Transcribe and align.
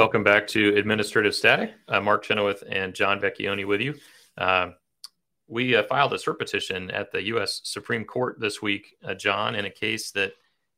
Welcome 0.00 0.24
back 0.24 0.46
to 0.46 0.74
Administrative 0.76 1.34
Static. 1.34 1.74
Uh, 1.86 2.00
Mark 2.00 2.24
Chenoweth 2.24 2.64
and 2.66 2.94
John 2.94 3.20
Vecchione 3.20 3.66
with 3.66 3.82
you. 3.82 3.94
Uh, 4.38 4.70
we 5.46 5.76
uh, 5.76 5.82
filed 5.82 6.14
a 6.14 6.16
cert 6.16 6.38
petition 6.38 6.90
at 6.90 7.12
the 7.12 7.22
U.S. 7.24 7.60
Supreme 7.64 8.06
Court 8.06 8.40
this 8.40 8.62
week, 8.62 8.96
uh, 9.04 9.12
John, 9.12 9.54
in 9.54 9.66
a 9.66 9.70
case 9.70 10.10
that 10.12 10.32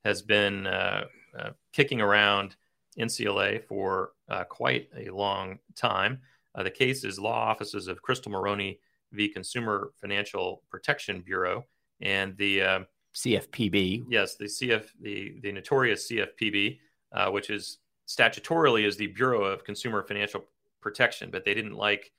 has 0.05 0.23
been 0.23 0.67
uh, 0.67 1.05
uh, 1.39 1.51
kicking 1.73 2.01
around 2.01 2.57
NCLA 2.99 3.63
for 3.63 4.11
quite 4.49 4.89
a 4.99 5.09
long 5.11 5.61
time. 5.77 6.21
the 6.57 6.69
case 6.69 7.05
is 7.05 7.17
Law 7.17 7.49
Offices 7.49 7.87
of 7.87 8.03
Crystal 8.03 8.33
Moroney 8.33 8.81
v. 9.13 9.29
Consumer 9.29 9.93
Financial 10.01 10.65
Protection 10.69 11.21
Bureau, 11.21 11.65
and 12.01 12.37
the 12.39 12.85
CFPB. 13.15 14.03
Yes, 14.11 14.35
the 14.35 14.47
CF, 14.47 14.87
the 15.01 15.39
the 15.43 15.53
notorious 15.53 16.11
CFPB, 16.11 16.81
which 17.31 17.51
is 17.51 17.79
statutorily 18.09 18.85
is 18.85 18.97
the 18.97 19.09
Bureau 19.09 19.45
of 19.45 19.65
Consumer 19.65 20.03
Financial 20.03 20.45
Protection, 20.81 21.31
but 21.31 21.45
they 21.45 21.55
didn't 21.55 21.75
like 21.75 22.11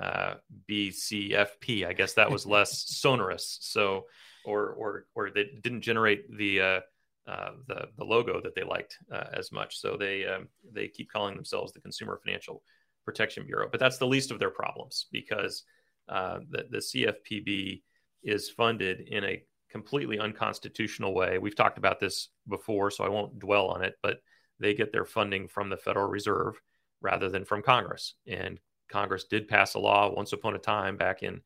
uh, 0.00 0.34
BCFP. 0.68 1.86
I 1.86 1.92
guess 1.92 2.14
that 2.14 2.30
was 2.30 2.46
less 2.46 2.84
sonorous. 3.00 3.58
So, 3.62 4.06
or 4.44 4.70
or 4.70 5.06
or 5.14 5.30
they 5.30 5.50
didn't 5.62 5.80
generate 5.80 6.36
the 6.36 6.60
uh, 6.60 6.80
uh, 7.26 7.50
the 7.66 7.88
the 7.98 8.04
logo 8.04 8.40
that 8.40 8.54
they 8.54 8.62
liked 8.62 8.98
uh, 9.12 9.24
as 9.32 9.50
much. 9.52 9.80
So 9.80 9.96
they 9.96 10.26
um, 10.26 10.48
they 10.72 10.88
keep 10.88 11.10
calling 11.10 11.34
themselves 11.34 11.72
the 11.72 11.80
Consumer 11.80 12.20
Financial 12.24 12.62
Protection 13.04 13.46
Bureau. 13.46 13.68
But 13.70 13.80
that's 13.80 13.98
the 13.98 14.06
least 14.06 14.30
of 14.30 14.38
their 14.38 14.50
problems 14.50 15.06
because 15.10 15.64
uh, 16.08 16.38
the 16.50 16.66
the 16.70 16.78
CFPB 16.78 17.82
is 18.22 18.50
funded 18.50 19.00
in 19.00 19.24
a 19.24 19.42
completely 19.70 20.18
unconstitutional 20.18 21.14
way. 21.14 21.38
We've 21.38 21.56
talked 21.56 21.78
about 21.78 22.00
this 22.00 22.28
before, 22.48 22.90
so 22.90 23.04
I 23.04 23.08
won't 23.08 23.38
dwell 23.38 23.68
on 23.68 23.82
it, 23.82 23.94
but 24.02 24.18
they 24.58 24.74
get 24.74 24.92
their 24.92 25.04
funding 25.04 25.48
from 25.48 25.68
the 25.68 25.76
Federal 25.76 26.08
Reserve 26.08 26.60
rather 27.00 27.28
than 27.28 27.44
from 27.44 27.62
Congress. 27.62 28.14
And 28.26 28.58
Congress 28.88 29.24
did 29.24 29.48
pass 29.48 29.74
a 29.74 29.78
law 29.78 30.12
once 30.14 30.32
upon 30.32 30.54
a 30.54 30.58
time 30.58 30.96
back 30.96 31.22
in, 31.22 31.40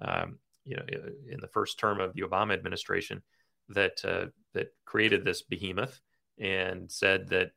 um, 0.00 0.38
you 0.64 0.76
know, 0.76 0.84
in 1.28 1.40
the 1.40 1.48
first 1.48 1.78
term 1.78 2.00
of 2.00 2.14
the 2.14 2.22
Obama 2.22 2.54
administration 2.54 3.22
that 3.68 4.04
uh, 4.04 4.26
that 4.54 4.68
created 4.84 5.24
this 5.24 5.42
behemoth 5.42 6.00
and 6.38 6.90
said 6.90 7.28
that, 7.28 7.50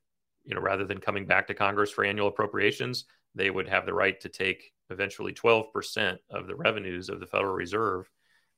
you 0.43 0.55
know, 0.55 0.61
rather 0.61 0.85
than 0.85 0.99
coming 0.99 1.25
back 1.25 1.47
to 1.47 1.53
Congress 1.53 1.91
for 1.91 2.03
annual 2.03 2.27
appropriations, 2.27 3.05
they 3.35 3.49
would 3.49 3.67
have 3.67 3.85
the 3.85 3.93
right 3.93 4.19
to 4.21 4.29
take 4.29 4.71
eventually 4.89 5.33
12% 5.33 6.17
of 6.29 6.47
the 6.47 6.55
revenues 6.55 7.09
of 7.09 7.19
the 7.19 7.27
Federal 7.27 7.53
Reserve 7.53 8.09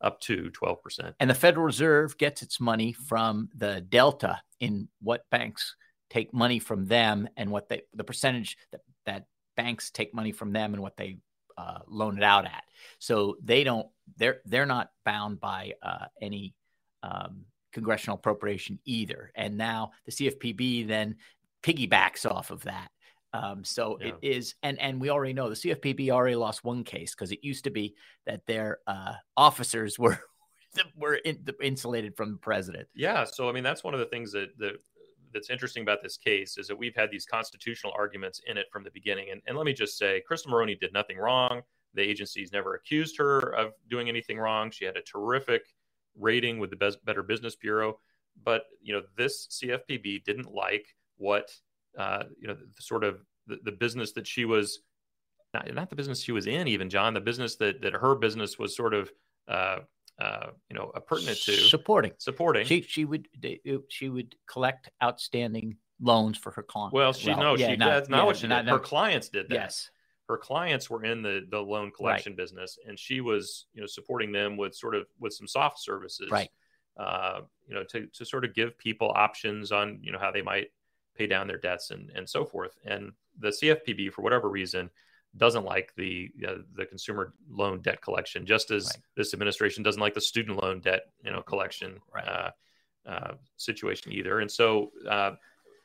up 0.01 0.19
to 0.21 0.51
12%. 0.51 1.13
And 1.19 1.29
the 1.29 1.35
Federal 1.35 1.65
Reserve 1.65 2.17
gets 2.17 2.41
its 2.41 2.59
money 2.59 2.93
from 2.93 3.49
the 3.55 3.81
delta 3.81 4.41
in 4.59 4.87
what 5.01 5.29
banks 5.29 5.75
take 6.11 6.33
money 6.33 6.59
from 6.59 6.85
them 6.85 7.29
and 7.37 7.49
what 7.49 7.69
they 7.69 7.83
the 7.93 8.03
percentage 8.03 8.57
that, 8.71 8.81
that 9.05 9.25
banks 9.55 9.91
take 9.91 10.13
money 10.13 10.33
from 10.33 10.51
them 10.51 10.73
and 10.73 10.83
what 10.83 10.97
they 10.97 11.17
uh, 11.57 11.79
loan 11.87 12.17
it 12.17 12.23
out 12.23 12.45
at. 12.45 12.63
So 12.99 13.37
they 13.41 13.63
don't 13.63 13.87
they're 14.17 14.41
they're 14.45 14.65
not 14.65 14.89
bound 15.05 15.39
by 15.39 15.73
uh, 15.81 16.05
any 16.21 16.53
um, 17.01 17.45
congressional 17.71 18.17
appropriation 18.17 18.79
either. 18.83 19.31
And 19.35 19.57
now 19.57 19.91
the 20.05 20.11
CFPB 20.11 20.87
then 20.87 21.15
piggybacks 21.63 22.29
off 22.29 22.51
of 22.51 22.63
that. 22.63 22.89
Um, 23.33 23.63
so 23.63 23.97
yeah. 24.01 24.07
it 24.07 24.15
is, 24.21 24.55
and 24.61 24.77
and 24.79 24.99
we 24.99 25.09
already 25.09 25.31
know 25.31 25.47
the 25.47 25.55
CFPB 25.55 26.09
already 26.09 26.35
lost 26.35 26.65
one 26.65 26.83
case 26.83 27.15
because 27.15 27.31
it 27.31 27.39
used 27.41 27.63
to 27.63 27.69
be 27.69 27.95
that 28.25 28.45
their 28.45 28.79
uh, 28.85 29.13
officers 29.37 29.97
were 29.99 30.19
were 30.97 31.15
in, 31.15 31.45
insulated 31.61 32.17
from 32.17 32.33
the 32.33 32.37
president. 32.37 32.89
Yeah, 32.93 33.23
so 33.23 33.47
I 33.47 33.53
mean 33.53 33.63
that's 33.63 33.85
one 33.85 33.93
of 33.93 34.01
the 34.01 34.07
things 34.07 34.33
that 34.33 34.57
that 34.57 34.73
that's 35.33 35.49
interesting 35.49 35.83
about 35.83 36.01
this 36.03 36.17
case 36.17 36.57
is 36.57 36.67
that 36.67 36.77
we've 36.77 36.95
had 36.95 37.11
these 37.11 37.25
constitutional 37.25 37.93
arguments 37.97 38.41
in 38.47 38.57
it 38.57 38.67
from 38.71 38.83
the 38.83 38.91
beginning. 38.91 39.29
And, 39.31 39.41
and 39.47 39.57
let 39.57 39.65
me 39.65 39.73
just 39.73 39.97
say, 39.97 40.21
Crystal 40.27 40.51
Moroney 40.51 40.75
did 40.75 40.93
nothing 40.93 41.17
wrong. 41.17 41.61
The 41.93 42.01
agencies 42.01 42.51
never 42.51 42.75
accused 42.75 43.17
her 43.17 43.39
of 43.55 43.73
doing 43.89 44.09
anything 44.09 44.37
wrong. 44.37 44.71
She 44.71 44.85
had 44.85 44.97
a 44.97 45.01
terrific 45.01 45.63
rating 46.17 46.59
with 46.59 46.69
the 46.69 46.97
Better 47.05 47.23
Business 47.23 47.55
Bureau. 47.55 47.99
But 48.43 48.63
you 48.81 48.93
know, 48.93 49.01
this 49.17 49.47
CFPB 49.51 50.23
didn't 50.23 50.53
like 50.53 50.85
what 51.17 51.51
uh, 51.97 52.23
you 52.39 52.47
know, 52.47 52.55
the, 52.55 52.81
sort 52.81 53.03
of 53.03 53.19
the, 53.47 53.59
the 53.63 53.71
business 53.71 54.13
that 54.13 54.25
she 54.25 54.45
was 54.45 54.79
not, 55.53 55.73
not 55.73 55.89
the 55.89 55.95
business 55.95 56.21
she 56.21 56.31
was 56.31 56.47
in, 56.47 56.67
even 56.67 56.89
John, 56.89 57.13
the 57.13 57.21
business 57.21 57.55
that 57.57 57.81
that 57.81 57.93
her 57.93 58.15
business 58.15 58.57
was 58.57 58.75
sort 58.75 58.93
of 58.93 59.11
uh, 59.47 59.79
uh, 60.21 60.51
you 60.69 60.75
know, 60.75 60.91
pertinent 61.07 61.37
to 61.39 61.53
supporting 61.53 62.11
supporting. 62.19 62.65
She 62.65 62.81
she 62.81 63.05
would 63.05 63.27
she 63.89 64.09
would 64.09 64.35
collect 64.45 64.89
outstanding 65.01 65.77
loans 65.99 66.37
for 66.37 66.51
her 66.51 66.61
clients. 66.61 66.93
Well, 66.93 67.13
she 67.13 67.29
well, 67.29 67.39
no, 67.39 67.55
yeah, 67.55 67.71
she 67.71 67.75
not, 67.75 67.89
that's 67.89 68.09
not 68.09 68.17
yeah, 68.17 68.23
what 68.25 68.37
she 68.37 68.47
not, 68.47 68.65
did. 68.65 68.71
Her 68.71 68.79
clients 68.79 69.29
did 69.29 69.49
that. 69.49 69.55
Yes, 69.55 69.89
her 70.29 70.37
clients 70.37 70.89
were 70.89 71.03
in 71.03 71.23
the 71.23 71.47
the 71.49 71.59
loan 71.59 71.91
collection 71.91 72.33
right. 72.33 72.37
business, 72.37 72.77
and 72.87 72.99
she 72.99 73.19
was 73.19 73.65
you 73.73 73.81
know 73.81 73.87
supporting 73.87 74.31
them 74.31 74.57
with 74.57 74.75
sort 74.75 74.93
of 74.93 75.07
with 75.19 75.33
some 75.33 75.47
soft 75.47 75.79
services, 75.79 76.29
right? 76.29 76.49
Uh, 76.97 77.41
you 77.67 77.73
know, 77.73 77.83
to 77.85 78.05
to 78.07 78.23
sort 78.23 78.45
of 78.45 78.53
give 78.53 78.77
people 78.77 79.11
options 79.15 79.71
on 79.71 79.99
you 80.03 80.11
know 80.11 80.19
how 80.19 80.29
they 80.29 80.43
might 80.43 80.67
pay 81.15 81.25
down 81.25 81.47
their 81.47 81.57
debts 81.57 81.89
and 81.89 82.11
and 82.13 82.29
so 82.29 82.45
forth. 82.45 82.77
And 82.85 83.13
the 83.39 83.49
CFPB, 83.49 84.13
for 84.13 84.21
whatever 84.21 84.49
reason, 84.49 84.91
doesn't 85.37 85.63
like 85.63 85.93
the 85.95 86.29
uh, 86.47 86.55
the 86.75 86.85
consumer 86.85 87.33
loan 87.49 87.81
debt 87.81 88.01
collection, 88.01 88.45
just 88.45 88.71
as 88.71 88.85
right. 88.85 88.97
this 89.15 89.33
administration 89.33 89.83
doesn't 89.83 90.01
like 90.01 90.13
the 90.13 90.21
student 90.21 90.61
loan 90.61 90.81
debt 90.81 91.03
you 91.23 91.31
know 91.31 91.41
collection 91.41 91.99
right. 92.13 92.27
uh, 92.27 92.51
uh, 93.05 93.33
situation 93.57 94.11
either. 94.11 94.39
And 94.39 94.51
so, 94.51 94.91
uh, 95.09 95.31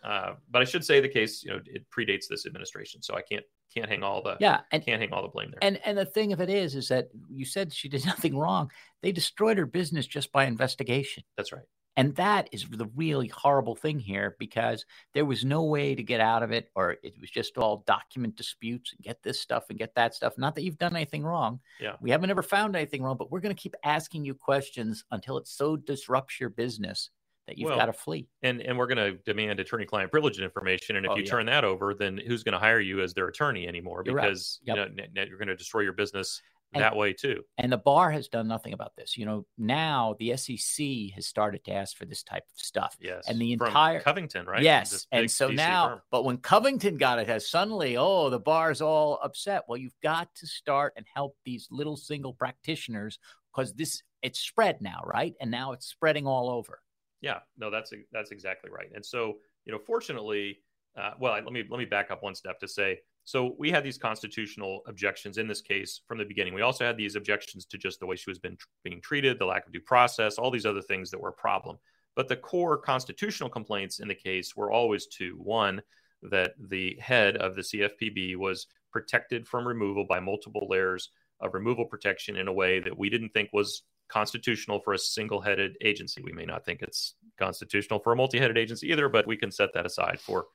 uh, 0.05 0.35
but 0.51 0.63
I 0.63 0.65
should 0.65 0.85
say 0.85 1.01
the 1.01 1.09
case 1.09 1.45
you 1.45 1.51
know 1.51 1.61
it 1.65 1.85
predates 1.97 2.27
this 2.29 2.47
administration, 2.47 3.03
so 3.03 3.15
I 3.15 3.23
can't 3.23 3.45
can't 3.75 3.89
hang 3.89 4.03
all 4.03 4.23
the 4.23 4.37
yeah 4.41 4.61
and 4.73 4.85
can't 4.85 5.01
hang 5.01 5.13
all 5.13 5.23
the 5.23 5.29
blame 5.29 5.51
there. 5.51 5.59
And 5.63 5.81
and 5.85 5.97
the 5.97 6.05
thing 6.05 6.33
of 6.33 6.41
it 6.41 6.51
is, 6.51 6.75
is 6.75 6.89
that 6.89 7.09
you 7.29 7.45
said 7.45 7.73
she 7.73 7.89
did 7.89 8.05
nothing 8.07 8.37
wrong. 8.37 8.71
They 9.03 9.13
destroyed 9.13 9.59
her 9.59 9.67
business 9.67 10.07
just 10.07 10.33
by 10.33 10.45
investigation. 10.45 11.23
That's 11.37 11.53
right. 11.53 11.65
And 11.97 12.15
that 12.17 12.49
is 12.53 12.67
the 12.69 12.91
really 12.95 13.29
horrible 13.29 13.75
thing 13.75 13.99
here 13.99 14.37
because 14.39 14.85
there 15.15 15.25
was 15.25 15.45
no 15.45 15.65
way 15.65 15.95
to 15.95 16.03
get 16.03 16.21
out 16.21 16.43
of 16.43 16.53
it, 16.53 16.71
or 16.75 16.97
it 17.03 17.15
was 17.21 17.31
just 17.31 17.57
all 17.57 17.85
document 17.87 18.37
disputes 18.37 18.93
and 18.93 19.03
get 19.03 19.23
this 19.23 19.41
stuff 19.41 19.65
and 19.71 19.79
get 19.79 19.95
that 19.95 20.15
stuff. 20.15 20.37
Not 20.37 20.55
that 20.55 20.63
you've 20.63 20.79
done 20.79 20.95
anything 20.95 21.25
wrong. 21.25 21.61
Yeah. 21.81 21.97
We 22.01 22.11
haven't 22.11 22.31
ever 22.31 22.43
found 22.43 22.77
anything 22.77 23.03
wrong, 23.03 23.17
but 23.17 23.31
we're 23.31 23.41
going 23.41 23.55
to 23.55 23.61
keep 23.61 23.75
asking 23.83 24.25
you 24.25 24.35
questions 24.35 25.05
until 25.11 25.39
it 25.39 25.49
so 25.49 25.77
disrupts 25.77 26.39
your 26.39 26.51
business 26.51 27.11
that 27.47 27.59
you've 27.59 27.71
well, 27.71 27.79
got 27.79 27.87
to 27.87 27.93
flee. 27.93 28.29
And 28.43 28.61
and 28.61 28.77
we're 28.77 28.89
going 28.89 28.99
to 28.99 29.13
demand 29.25 29.61
attorney 29.61 29.87
client 29.87 30.11
privilege 30.11 30.41
information. 30.41 30.97
And 30.97 31.07
if 31.07 31.13
oh, 31.13 31.17
you 31.17 31.23
yeah. 31.23 31.31
turn 31.31 31.47
that 31.47 31.65
over, 31.65 31.95
then 31.95 32.21
who's 32.27 32.43
going 32.43 32.55
to 32.55 32.59
hire 32.59 32.81
you 32.81 33.01
as 33.01 33.15
their 33.15 33.29
attorney 33.29 33.67
anymore? 33.69 34.03
Because 34.03 34.61
right. 34.67 34.77
yep. 34.77 34.89
you 34.91 35.03
know, 35.15 35.23
you're 35.23 35.39
going 35.39 35.49
to 35.49 35.57
destroy 35.57 35.83
your 35.83 35.93
business 35.93 36.43
and, 36.77 36.85
that 36.85 36.97
way 36.97 37.13
too. 37.13 37.43
And 37.59 37.73
the 37.73 37.79
bar 37.79 38.11
has 38.11 38.29
done 38.29 38.49
nothing 38.49 38.73
about 38.73 38.95
this. 38.97 39.17
You 39.17 39.27
know, 39.27 39.47
now 39.59 40.15
the 40.19 40.37
SEC 40.37 40.87
has 41.15 41.27
started 41.27 41.65
to 41.65 41.73
ask 41.73 41.97
for 41.97 42.05
this 42.05 42.23
type 42.23 42.45
of 42.45 42.59
stuff. 42.59 42.97
Yes. 43.01 43.25
And 43.29 43.41
the 43.41 43.53
entire 43.53 44.01
Covington, 44.01 44.47
right? 44.47 44.63
Yes. 44.63 45.07
And 45.13 45.31
so 45.31 45.49
now, 45.49 45.89
firm. 45.89 46.01
but 46.11 46.25
when 46.25 46.39
Covington 46.39 46.97
got 46.97 47.19
it, 47.19 47.29
has 47.29 47.49
suddenly, 47.49 47.97
oh, 47.97 48.31
the 48.31 48.39
bar's 48.39 48.81
all 48.81 49.19
upset. 49.23 49.65
Well, 49.69 49.79
you've 49.79 50.01
got 50.03 50.35
to 50.37 50.47
start 50.47 50.95
and 50.97 51.07
help 51.13 51.37
these 51.45 51.69
little 51.71 51.97
single 51.97 52.33
practitioners 52.33 53.19
because 53.55 53.73
this 53.75 54.03
it's 54.23 54.41
spread 54.41 54.81
now, 54.81 55.03
right? 55.05 55.35
And 55.41 55.51
now 55.51 55.73
it's 55.73 55.87
spreading 55.87 56.27
all 56.27 56.51
over. 56.51 56.81
Yeah. 57.21 57.41
No, 57.57 57.71
that's 57.71 57.93
that's 58.13 58.31
exactly 58.31 58.71
right. 58.71 58.89
And 58.95 59.05
so, 59.05 59.35
you 59.65 59.73
know, 59.73 59.79
fortunately, 59.79 60.59
uh, 60.99 61.13
well, 61.19 61.33
let 61.33 61.53
me 61.53 61.65
let 61.69 61.79
me 61.79 61.85
back 61.85 62.11
up 62.11 62.23
one 62.23 62.35
step 62.35 62.59
to 62.61 62.69
say 62.69 62.99
so 63.27 63.57
we 63.59 63.73
had 63.73 63.83
these 63.83 63.99
constitutional 63.99 64.83
objections 64.87 65.37
in 65.37 65.49
this 65.49 65.61
case 65.61 66.01
from 66.07 66.17
the 66.17 66.25
beginning. 66.25 66.55
We 66.55 66.63
also 66.63 66.87
had 66.87 66.97
these 66.97 67.17
objections 67.17 67.67
to 67.67 67.77
just 67.77 67.99
the 67.99 68.07
way 68.07 68.15
she 68.15 68.31
was 68.31 68.39
been, 68.39 68.57
being 68.85 69.01
treated, 69.01 69.41
the 69.41 69.45
lack 69.45 69.67
of 69.67 69.73
due 69.73 69.81
process, 69.81 70.39
all 70.39 70.53
these 70.53 70.65
other 70.65 70.81
things 70.81 71.11
that 71.11 71.21
were 71.21 71.31
a 71.31 71.33
problem. 71.33 71.77
But 72.15 72.29
the 72.29 72.37
core 72.37 72.79
constitutional 72.79 73.51
complaints 73.51 73.99
in 73.99 74.07
the 74.07 74.15
case 74.15 74.55
were 74.55 74.71
always 74.71 75.09
two. 75.09 75.35
One, 75.43 75.83
that 76.23 76.53
the 76.69 76.97
head 77.01 77.37
of 77.37 77.57
the 77.57 77.63
CFPB 77.63 78.37
was 78.37 78.69
protected 78.93 79.49
from 79.49 79.67
removal 79.67 80.07
by 80.09 80.21
multiple 80.21 80.69
layers 80.71 81.11
of 81.41 81.53
removal 81.53 81.85
protection 81.85 82.37
in 82.37 82.47
a 82.47 82.53
way 82.53 82.79
that 82.79 82.97
we 82.97 83.11
didn't 83.11 83.31
think 83.31 83.51
was 83.53 83.83
constitutional 84.09 84.79
for 84.79 84.93
a 84.93 84.99
single 84.99 85.41
headed 85.41 85.77
agency. 85.83 86.23
We 86.23 86.33
may 86.33 86.45
not 86.45 86.65
think 86.65 86.81
it's 86.81 87.17
constitutional 87.41 87.99
for 87.99 88.13
a 88.13 88.17
multi-headed 88.17 88.57
agency 88.57 88.93
either, 88.93 89.09
but 89.09 89.27
we 89.27 89.37
can 89.37 89.51
set 89.51 89.75
that 89.75 89.85
aside 89.85 90.21
for 90.21 90.47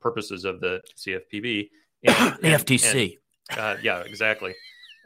purposes 0.00 0.46
of 0.46 0.60
the 0.60 0.80
CFPB. 0.96 1.68
And, 2.08 2.36
the 2.40 2.48
FTC. 2.48 3.18
And, 3.50 3.60
uh, 3.60 3.76
yeah, 3.82 4.00
exactly. 4.00 4.54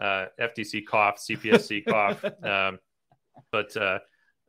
Uh, 0.00 0.26
FTC 0.40 0.84
cough, 0.87 1.19
CPSC 1.19 1.84
cough. 1.88 2.25
Um, 2.42 2.78
but 3.52 3.76
uh, 3.76 3.98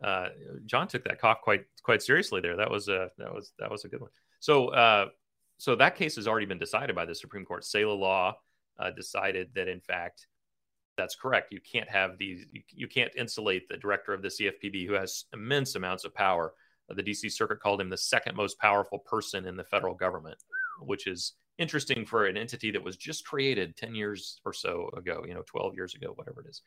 uh, 0.04 0.30
John 0.66 0.88
took 0.88 1.04
that 1.06 1.20
cough 1.20 1.42
quite 1.42 1.66
quite 1.84 2.02
seriously 2.02 2.42
there. 2.42 2.58
That 2.58 2.72
was 2.72 2.88
a 2.88 3.10
that 3.18 3.34
was 3.34 3.54
that 3.60 3.70
was 3.70 3.86
a 3.86 3.88
good 3.88 4.02
one. 4.02 4.12
So 4.40 4.70
uh, 4.70 5.08
so 5.58 5.76
that 5.76 5.96
case 5.96 6.16
has 6.16 6.28
already 6.28 6.46
been 6.46 6.60
decided 6.60 6.96
by 6.96 7.06
the 7.06 7.16
Supreme 7.16 7.46
Court. 7.46 7.64
Seila 7.64 7.98
Law 7.98 8.36
uh, 8.80 8.92
decided 8.92 9.50
that 9.56 9.68
in 9.68 9.80
fact 9.80 10.28
that's 10.98 11.16
correct. 11.16 11.52
You 11.52 11.60
can't 11.62 11.90
have 11.90 12.18
these. 12.18 12.46
You, 12.52 12.62
you, 12.70 12.88
can't 12.88 13.12
insulate 13.16 13.68
the 13.70 13.78
director 13.78 14.14
of 14.14 14.22
the 14.22 14.28
CFPB 14.28 14.88
who 14.88 14.94
has 14.94 15.26
immense 15.34 15.76
amounts 15.76 16.04
of 16.04 16.14
power. 16.14 16.54
The 16.90 17.02
D.C. 17.02 17.30
Circuit 17.30 17.62
called 17.62 17.80
him 17.80 17.90
the 17.90 17.98
second 17.98 18.36
most 18.36 18.60
powerful 18.60 19.00
person 19.00 19.46
in 19.46 19.56
the 19.56 19.64
federal 19.64 19.96
government, 19.96 20.38
which 20.82 21.08
is 21.08 21.34
interesting 21.62 22.06
for 22.06 22.26
an 22.26 22.38
entity 22.38 22.72
that 22.72 22.84
was 22.84 22.98
just 22.98 23.26
created 23.26 23.78
10 23.78 23.96
years 23.96 24.42
or 24.44 24.54
so 24.54 24.90
ago, 24.98 25.24
you 25.28 25.34
know, 25.34 25.44
12 25.46 25.76
years 25.76 25.94
ago, 25.96 26.12
whatever 26.16 26.42
it 26.42 26.50
is. 26.50 26.62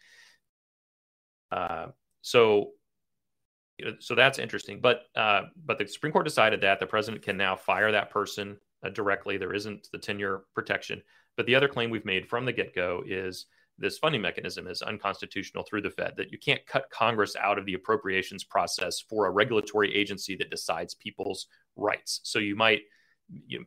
Uh, 1.51 1.87
so 2.23 2.71
so 3.99 4.15
that's 4.15 4.39
interesting. 4.39 4.81
But 4.81 5.03
uh, 5.17 5.43
but 5.65 5.79
the 5.79 5.89
Supreme 5.89 6.13
Court 6.13 6.25
decided 6.25 6.61
that 6.61 6.81
the 6.81 6.87
president 6.87 7.23
can 7.25 7.37
now 7.37 7.57
fire 7.57 7.91
that 7.93 8.11
person 8.11 8.57
uh, 8.85 8.91
directly. 8.91 9.37
There 9.37 9.55
isn't 9.55 9.89
the 9.93 9.99
tenure 9.99 10.45
protection. 10.55 11.03
But 11.37 11.47
the 11.47 11.57
other 11.57 11.69
claim 11.69 11.91
we've 11.91 12.05
made 12.05 12.29
from 12.29 12.45
the 12.45 12.53
get 12.53 12.75
go 12.75 13.03
is 13.05 13.47
this 13.77 13.99
funding 13.99 14.23
mechanism 14.23 14.69
is 14.69 14.83
unconstitutional 14.83 15.65
through 15.65 15.83
the 15.83 15.91
Fed. 15.91 16.15
That 16.17 16.31
you 16.31 16.39
can't 16.39 16.65
cut 16.67 16.89
Congress 16.91 17.35
out 17.35 17.59
of 17.59 17.67
the 17.67 17.75
appropriations 17.75 18.45
process 18.45 19.01
for 19.01 19.27
a 19.27 19.31
regulatory 19.31 19.93
agency 19.93 20.37
that 20.37 20.51
decides 20.51 20.95
people's 20.95 21.49
rights. 21.75 22.21
So 22.23 22.39
you 22.39 22.55
might 22.55 22.83
you 23.47 23.65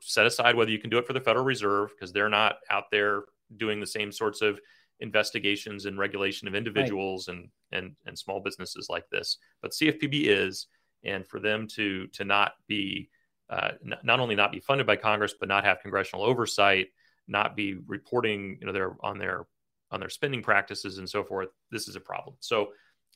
set 0.00 0.26
aside 0.26 0.54
whether 0.54 0.70
you 0.70 0.78
can 0.78 0.90
do 0.90 0.98
it 0.98 1.06
for 1.06 1.12
the 1.12 1.20
Federal 1.20 1.44
Reserve 1.44 1.90
because 1.90 2.12
they're 2.12 2.28
not 2.28 2.56
out 2.70 2.84
there 2.90 3.24
doing 3.56 3.80
the 3.80 3.86
same 3.86 4.12
sorts 4.12 4.42
of 4.42 4.60
investigations 5.00 5.84
and 5.86 5.98
regulation 5.98 6.46
of 6.46 6.54
individuals 6.54 7.28
right. 7.28 7.36
and 7.36 7.48
and 7.72 7.96
and 8.06 8.18
small 8.18 8.40
businesses 8.40 8.88
like 8.88 9.08
this. 9.10 9.38
But 9.60 9.72
CFPB 9.72 10.26
is, 10.26 10.66
and 11.04 11.26
for 11.26 11.40
them 11.40 11.66
to 11.74 12.06
to 12.08 12.24
not 12.24 12.52
be 12.68 13.10
uh, 13.50 13.72
n- 13.84 13.98
not 14.02 14.20
only 14.20 14.34
not 14.34 14.52
be 14.52 14.60
funded 14.60 14.86
by 14.86 14.96
Congress, 14.96 15.34
but 15.38 15.48
not 15.48 15.64
have 15.64 15.80
congressional 15.80 16.24
oversight, 16.24 16.88
not 17.28 17.56
be 17.56 17.74
reporting, 17.86 18.56
you 18.60 18.66
know, 18.66 18.72
their 18.72 18.96
on 19.02 19.18
their 19.18 19.46
on 19.90 20.00
their 20.00 20.08
spending 20.08 20.42
practices 20.42 20.98
and 20.98 21.08
so 21.08 21.22
forth. 21.22 21.48
This 21.70 21.88
is 21.88 21.96
a 21.96 22.00
problem. 22.00 22.36
So, 22.40 22.68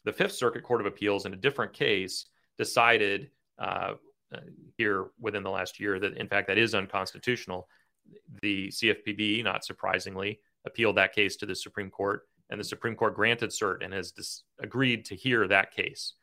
the 0.04 0.12
Fifth 0.12 0.32
Circuit 0.32 0.62
Court 0.62 0.80
of 0.80 0.86
Appeals, 0.86 1.26
in 1.26 1.32
a 1.32 1.36
different 1.36 1.72
case, 1.72 2.26
decided 2.58 3.30
uh, 3.58 3.94
uh 3.94 3.94
here 4.76 5.06
within 5.20 5.42
the 5.42 5.50
last 5.50 5.80
year 5.80 5.98
that, 5.98 6.16
in 6.16 6.28
fact, 6.28 6.48
that 6.48 6.58
is 6.58 6.74
unconstitutional. 6.74 7.68
The 8.42 8.68
CFPB, 8.68 9.42
not 9.44 9.64
surprisingly, 9.64 10.40
appealed 10.64 10.96
that 10.96 11.14
case 11.14 11.36
to 11.36 11.46
the 11.46 11.54
Supreme 11.54 11.90
Court, 11.90 12.28
and 12.50 12.60
the 12.60 12.64
Supreme 12.64 12.94
Court 12.94 13.14
granted 13.14 13.50
cert 13.50 13.84
and 13.84 13.92
has 13.92 14.12
dis- 14.12 14.44
agreed 14.60 15.04
to 15.06 15.16
hear 15.16 15.48
that 15.48 15.72
case. 15.72 16.14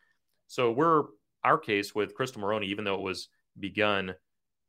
So 0.48 0.72
we're 0.72 1.04
our 1.44 1.58
case 1.58 1.94
with 1.94 2.16
Crystal 2.16 2.42
Moroney, 2.42 2.68
even 2.68 2.86
though 2.86 2.96
it 2.96 3.02
was 3.02 3.30
begun 3.60 4.16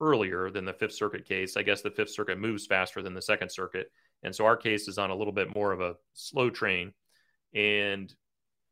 earlier 0.01 0.51
than 0.51 0.65
the 0.65 0.73
Fifth 0.73 0.95
Circuit 0.95 1.27
case, 1.27 1.57
I 1.57 1.63
guess 1.63 1.83
the 1.83 1.91
Fifth 1.91 2.11
Circuit 2.11 2.39
moves 2.39 2.67
faster 2.67 3.03
than 3.03 3.15
the 3.15 3.23
Second 3.23 3.51
Circuit, 3.51 3.91
and 4.23 4.35
so 4.35 4.45
our 4.45 4.57
case 4.57 4.89
is 4.89 4.99
on 4.99 5.11
a 5.11 5.15
little 5.15 5.33
bit 5.33 5.55
more 5.55 5.73
of 5.73 5.81
a 5.81 5.97
slow 6.15 6.51
train. 6.51 6.93
And 7.55 8.13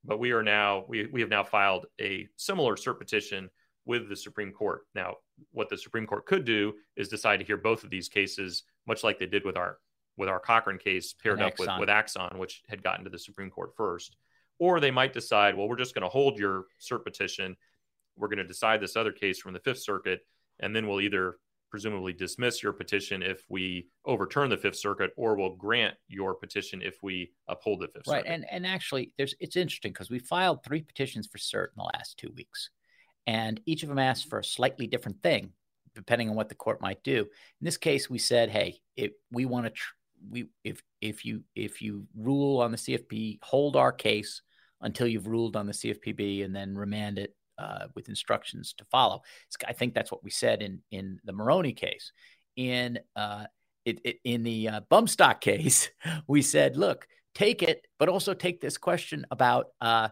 but 0.04 0.18
we 0.18 0.32
are 0.32 0.42
now 0.42 0.84
we 0.88 1.06
we 1.06 1.20
have 1.20 1.30
now 1.30 1.44
filed 1.44 1.86
a 2.00 2.28
similar 2.36 2.74
cert 2.74 2.98
petition 2.98 3.50
with 3.84 4.08
the 4.08 4.16
Supreme 4.16 4.52
Court. 4.52 4.82
Now, 4.94 5.16
what 5.52 5.68
the 5.68 5.76
Supreme 5.76 6.06
Court 6.06 6.26
could 6.26 6.44
do 6.44 6.74
is 6.96 7.08
decide 7.08 7.38
to 7.38 7.44
hear 7.44 7.56
both 7.56 7.84
of 7.84 7.90
these 7.90 8.08
cases, 8.08 8.64
much 8.86 9.02
like 9.02 9.18
they 9.18 9.26
did 9.26 9.44
with 9.44 9.56
our 9.56 9.78
with 10.16 10.28
our 10.28 10.38
Cochran 10.38 10.78
case 10.78 11.14
paired 11.14 11.40
up 11.40 11.58
with, 11.58 11.70
with 11.78 11.88
Axon, 11.88 12.38
which 12.38 12.62
had 12.68 12.82
gotten 12.82 13.04
to 13.04 13.10
the 13.10 13.18
Supreme 13.18 13.50
Court 13.50 13.70
first. 13.76 14.16
Or 14.58 14.78
they 14.78 14.90
might 14.90 15.14
decide, 15.14 15.56
well, 15.56 15.68
we're 15.68 15.76
just 15.76 15.94
going 15.94 16.02
to 16.02 16.08
hold 16.08 16.38
your 16.38 16.66
cert 16.80 17.02
petition. 17.02 17.56
We're 18.16 18.28
going 18.28 18.36
to 18.38 18.44
decide 18.44 18.80
this 18.80 18.94
other 18.94 19.10
case 19.10 19.40
from 19.40 19.54
the 19.54 19.60
Fifth 19.60 19.80
Circuit, 19.82 20.20
and 20.60 20.76
then 20.76 20.86
we'll 20.86 21.00
either 21.00 21.38
presumably 21.70 22.12
dismiss 22.12 22.62
your 22.62 22.74
petition 22.74 23.22
if 23.22 23.46
we 23.48 23.88
overturn 24.04 24.50
the 24.50 24.58
Fifth 24.58 24.76
Circuit, 24.76 25.10
or 25.16 25.34
we'll 25.34 25.56
grant 25.56 25.94
your 26.06 26.34
petition 26.34 26.82
if 26.82 27.02
we 27.02 27.32
uphold 27.48 27.80
the 27.80 27.88
Fifth 27.88 28.06
right. 28.06 28.18
Circuit. 28.18 28.28
Right, 28.28 28.34
and 28.34 28.44
and 28.50 28.66
actually, 28.66 29.14
there's 29.16 29.34
it's 29.40 29.56
interesting 29.56 29.92
because 29.92 30.10
we 30.10 30.18
filed 30.18 30.62
three 30.62 30.82
petitions 30.82 31.26
for 31.26 31.38
cert 31.38 31.68
in 31.68 31.78
the 31.78 31.90
last 31.94 32.18
two 32.18 32.30
weeks, 32.36 32.68
and 33.26 33.60
each 33.66 33.82
of 33.82 33.88
them 33.88 33.98
asked 33.98 34.28
for 34.28 34.38
a 34.38 34.44
slightly 34.44 34.86
different 34.86 35.22
thing 35.22 35.52
depending 35.94 36.30
on 36.30 36.36
what 36.36 36.48
the 36.48 36.54
court 36.54 36.80
might 36.80 37.02
do. 37.02 37.20
In 37.20 37.64
this 37.64 37.76
case, 37.76 38.08
we 38.08 38.18
said, 38.18 38.48
hey, 38.48 38.80
if 38.96 39.12
we 39.30 39.44
want 39.44 39.66
to 39.66 39.70
tr- 39.70 39.94
we 40.30 40.46
if 40.64 40.82
if 41.00 41.24
you 41.24 41.42
if 41.54 41.82
you 41.82 42.06
rule 42.16 42.60
on 42.60 42.70
the 42.70 42.76
CFP, 42.76 43.38
hold 43.42 43.76
our 43.76 43.92
case 43.92 44.42
until 44.80 45.06
you've 45.06 45.26
ruled 45.26 45.56
on 45.56 45.66
the 45.66 45.72
CFPB, 45.72 46.44
and 46.44 46.54
then 46.54 46.76
remand 46.76 47.18
it 47.18 47.34
uh, 47.58 47.86
with 47.94 48.08
instructions 48.08 48.72
to 48.74 48.84
follow. 48.86 49.22
I 49.66 49.72
think 49.72 49.94
that's 49.94 50.12
what 50.12 50.24
we 50.24 50.30
said 50.30 50.62
in 50.62 50.80
in 50.90 51.18
the 51.24 51.32
Moroney 51.32 51.72
case. 51.72 52.12
In 52.56 53.00
uh, 53.16 53.46
it, 53.84 54.00
it, 54.04 54.16
in 54.24 54.42
the 54.44 54.68
uh, 54.68 54.80
bump 54.88 55.08
stock 55.08 55.40
case, 55.42 55.90
we 56.26 56.42
said, 56.42 56.76
look, 56.76 57.06
take 57.34 57.62
it, 57.62 57.86
but 57.98 58.08
also 58.08 58.34
take 58.34 58.60
this 58.60 58.78
question 58.78 59.26
about 59.30 59.66
uh, 59.80 60.08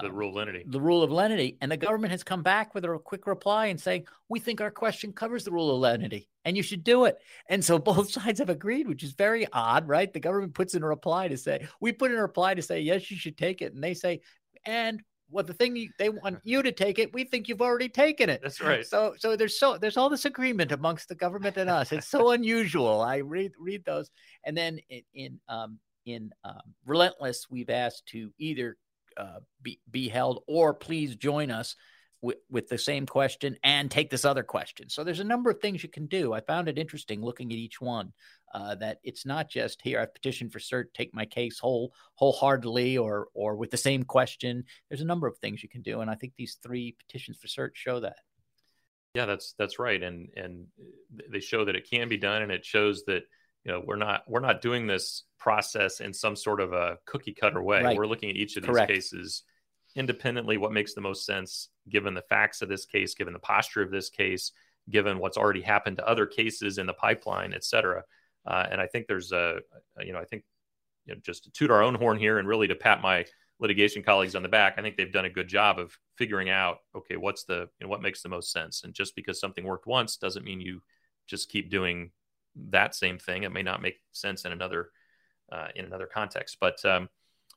the 0.00 0.08
um, 0.08 0.14
rule 0.14 0.28
of 0.30 0.34
lenity. 0.34 0.64
The 0.66 0.80
rule 0.80 1.02
of 1.02 1.10
lenity. 1.10 1.58
And 1.60 1.70
the 1.70 1.76
government 1.76 2.12
has 2.12 2.22
come 2.22 2.42
back 2.42 2.74
with 2.74 2.84
a 2.84 2.98
quick 2.98 3.26
reply 3.26 3.66
and 3.66 3.80
saying, 3.80 4.06
we 4.28 4.40
think 4.40 4.60
our 4.60 4.70
question 4.70 5.12
covers 5.12 5.44
the 5.44 5.52
rule 5.52 5.74
of 5.74 5.80
lenity 5.80 6.28
and 6.44 6.56
you 6.56 6.62
should 6.62 6.84
do 6.84 7.04
it. 7.04 7.18
And 7.48 7.64
so 7.64 7.78
both 7.80 8.10
sides 8.10 8.38
have 8.38 8.50
agreed, 8.50 8.88
which 8.88 9.02
is 9.02 9.12
very 9.12 9.46
odd, 9.52 9.88
right? 9.88 10.12
The 10.12 10.20
government 10.20 10.54
puts 10.54 10.74
in 10.74 10.82
a 10.82 10.88
reply 10.88 11.28
to 11.28 11.36
say, 11.36 11.66
we 11.80 11.92
put 11.92 12.10
in 12.10 12.16
a 12.16 12.22
reply 12.22 12.54
to 12.54 12.62
say, 12.62 12.80
yes, 12.80 13.10
you 13.10 13.16
should 13.16 13.36
take 13.36 13.62
it. 13.62 13.74
And 13.74 13.82
they 13.82 13.94
say, 13.94 14.20
and 14.64 15.02
well, 15.30 15.44
the 15.44 15.54
thing 15.54 15.74
you, 15.74 15.88
they 15.98 16.10
want 16.10 16.38
you 16.44 16.62
to 16.62 16.72
take 16.72 16.98
it, 16.98 17.12
we 17.14 17.24
think 17.24 17.48
you've 17.48 17.62
already 17.62 17.88
taken 17.88 18.28
it. 18.28 18.40
That's 18.42 18.60
right. 18.60 18.86
So, 18.86 19.14
so 19.18 19.34
there's 19.34 19.58
so 19.58 19.78
there's 19.78 19.96
all 19.96 20.10
this 20.10 20.26
agreement 20.26 20.72
amongst 20.72 21.08
the 21.08 21.14
government 21.14 21.56
and 21.56 21.70
us. 21.70 21.90
It's 21.90 22.06
so 22.06 22.30
unusual. 22.32 23.00
I 23.00 23.16
read 23.16 23.52
read 23.58 23.82
those, 23.86 24.10
and 24.44 24.54
then 24.54 24.78
in 24.90 25.02
in 25.14 25.40
um, 25.48 25.78
in 26.04 26.30
um, 26.44 26.60
relentless, 26.84 27.46
we've 27.50 27.70
asked 27.70 28.04
to 28.08 28.30
either 28.38 28.76
uh, 29.16 29.40
be, 29.60 29.80
be 29.90 30.08
held, 30.08 30.42
or 30.46 30.74
please 30.74 31.16
join 31.16 31.50
us 31.50 31.76
with, 32.22 32.38
with 32.48 32.68
the 32.68 32.78
same 32.78 33.04
question 33.04 33.56
and 33.62 33.90
take 33.90 34.08
this 34.08 34.24
other 34.24 34.44
question. 34.44 34.88
So 34.88 35.04
there's 35.04 35.20
a 35.20 35.24
number 35.24 35.50
of 35.50 35.58
things 35.58 35.82
you 35.82 35.88
can 35.88 36.06
do. 36.06 36.32
I 36.32 36.40
found 36.40 36.68
it 36.68 36.78
interesting 36.78 37.20
looking 37.20 37.52
at 37.52 37.58
each 37.58 37.80
one 37.80 38.12
uh, 38.54 38.76
that 38.76 38.98
it's 39.02 39.26
not 39.26 39.48
just 39.48 39.80
here 39.82 40.00
I've 40.00 40.14
petitioned 40.14 40.52
for 40.52 40.58
cert, 40.58 40.94
take 40.94 41.14
my 41.14 41.26
case 41.26 41.58
whole 41.58 41.92
wholeheartedly, 42.14 42.98
or 42.98 43.28
or 43.34 43.56
with 43.56 43.70
the 43.70 43.76
same 43.76 44.04
question. 44.04 44.64
There's 44.88 45.00
a 45.00 45.06
number 45.06 45.26
of 45.26 45.38
things 45.38 45.62
you 45.62 45.68
can 45.68 45.82
do, 45.82 46.00
and 46.00 46.10
I 46.10 46.14
think 46.14 46.34
these 46.36 46.58
three 46.62 46.96
petitions 46.98 47.38
for 47.38 47.48
cert 47.48 47.70
show 47.74 48.00
that. 48.00 48.16
Yeah, 49.14 49.26
that's 49.26 49.54
that's 49.58 49.78
right, 49.78 50.02
and 50.02 50.28
and 50.36 50.66
they 51.30 51.40
show 51.40 51.64
that 51.64 51.76
it 51.76 51.88
can 51.90 52.08
be 52.08 52.18
done, 52.18 52.42
and 52.42 52.52
it 52.52 52.64
shows 52.64 53.04
that 53.06 53.22
you 53.64 53.72
know 53.72 53.82
we're 53.84 53.96
not 53.96 54.22
we're 54.26 54.40
not 54.40 54.60
doing 54.60 54.86
this 54.86 55.24
process 55.38 56.00
in 56.00 56.12
some 56.12 56.36
sort 56.36 56.60
of 56.60 56.72
a 56.72 56.98
cookie 57.06 57.32
cutter 57.32 57.62
way 57.62 57.82
right. 57.82 57.96
we're 57.96 58.06
looking 58.06 58.30
at 58.30 58.36
each 58.36 58.56
of 58.56 58.62
these 58.62 58.70
Correct. 58.70 58.90
cases 58.90 59.42
independently 59.94 60.56
what 60.56 60.72
makes 60.72 60.94
the 60.94 61.00
most 61.00 61.26
sense 61.26 61.68
given 61.88 62.14
the 62.14 62.22
facts 62.22 62.62
of 62.62 62.68
this 62.68 62.86
case 62.86 63.14
given 63.14 63.32
the 63.32 63.38
posture 63.38 63.82
of 63.82 63.90
this 63.90 64.08
case 64.08 64.52
given 64.90 65.18
what's 65.18 65.36
already 65.36 65.60
happened 65.60 65.96
to 65.96 66.08
other 66.08 66.26
cases 66.26 66.78
in 66.78 66.86
the 66.86 66.94
pipeline 66.94 67.52
et 67.52 67.64
cetera 67.64 68.02
uh, 68.46 68.66
and 68.70 68.80
i 68.80 68.86
think 68.86 69.06
there's 69.06 69.32
a, 69.32 69.58
you 70.00 70.12
know 70.12 70.18
i 70.18 70.24
think 70.24 70.44
you 71.04 71.14
know, 71.14 71.20
just 71.24 71.44
to 71.44 71.50
toot 71.50 71.70
our 71.70 71.82
own 71.82 71.94
horn 71.94 72.18
here 72.18 72.38
and 72.38 72.48
really 72.48 72.68
to 72.68 72.74
pat 72.74 73.02
my 73.02 73.24
litigation 73.58 74.02
colleagues 74.02 74.34
on 74.34 74.42
the 74.42 74.48
back 74.48 74.74
i 74.78 74.82
think 74.82 74.96
they've 74.96 75.12
done 75.12 75.26
a 75.26 75.30
good 75.30 75.46
job 75.46 75.78
of 75.78 75.96
figuring 76.16 76.48
out 76.48 76.78
okay 76.96 77.16
what's 77.16 77.44
the 77.44 77.68
you 77.78 77.86
know, 77.86 77.88
what 77.88 78.02
makes 78.02 78.22
the 78.22 78.28
most 78.28 78.50
sense 78.50 78.82
and 78.82 78.94
just 78.94 79.14
because 79.14 79.38
something 79.38 79.64
worked 79.64 79.86
once 79.86 80.16
doesn't 80.16 80.44
mean 80.44 80.60
you 80.60 80.80
just 81.28 81.50
keep 81.50 81.70
doing 81.70 82.10
that 82.70 82.94
same 82.94 83.18
thing. 83.18 83.42
It 83.42 83.52
may 83.52 83.62
not 83.62 83.82
make 83.82 84.00
sense 84.12 84.44
in 84.44 84.52
another 84.52 84.90
uh, 85.50 85.68
in 85.74 85.84
another 85.84 86.06
context, 86.06 86.58
but 86.60 86.84
um, 86.84 87.08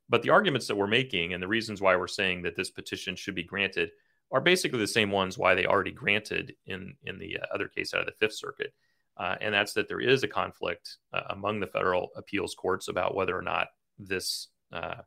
but 0.09 0.21
the 0.21 0.29
arguments 0.29 0.67
that 0.67 0.75
we're 0.75 0.87
making 0.87 1.33
and 1.33 1.41
the 1.41 1.47
reasons 1.47 1.81
why 1.81 1.95
we're 1.95 2.07
saying 2.07 2.43
that 2.43 2.55
this 2.55 2.69
petition 2.69 3.15
should 3.15 3.35
be 3.35 3.43
granted 3.43 3.91
are 4.31 4.41
basically 4.41 4.79
the 4.79 4.87
same 4.87 5.11
ones 5.11 5.37
why 5.37 5.55
they 5.55 5.65
already 5.65 5.91
granted 5.91 6.55
in 6.65 6.95
in 7.03 7.19
the 7.19 7.37
uh, 7.39 7.45
other 7.53 7.67
case 7.67 7.93
out 7.93 8.01
of 8.01 8.05
the 8.05 8.11
Fifth 8.13 8.35
Circuit, 8.35 8.73
uh, 9.17 9.35
and 9.41 9.53
that's 9.53 9.73
that 9.73 9.87
there 9.87 10.01
is 10.01 10.23
a 10.23 10.27
conflict 10.27 10.97
uh, 11.13 11.21
among 11.29 11.59
the 11.59 11.67
federal 11.67 12.09
appeals 12.15 12.55
courts 12.55 12.87
about 12.87 13.15
whether 13.15 13.37
or 13.37 13.41
not 13.41 13.67
this 13.97 14.49
uh, 14.71 15.01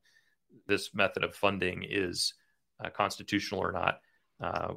this 0.66 0.94
method 0.94 1.24
of 1.24 1.34
funding 1.34 1.84
is 1.88 2.34
uh, 2.84 2.90
constitutional 2.90 3.60
or 3.60 3.72
not. 3.72 4.00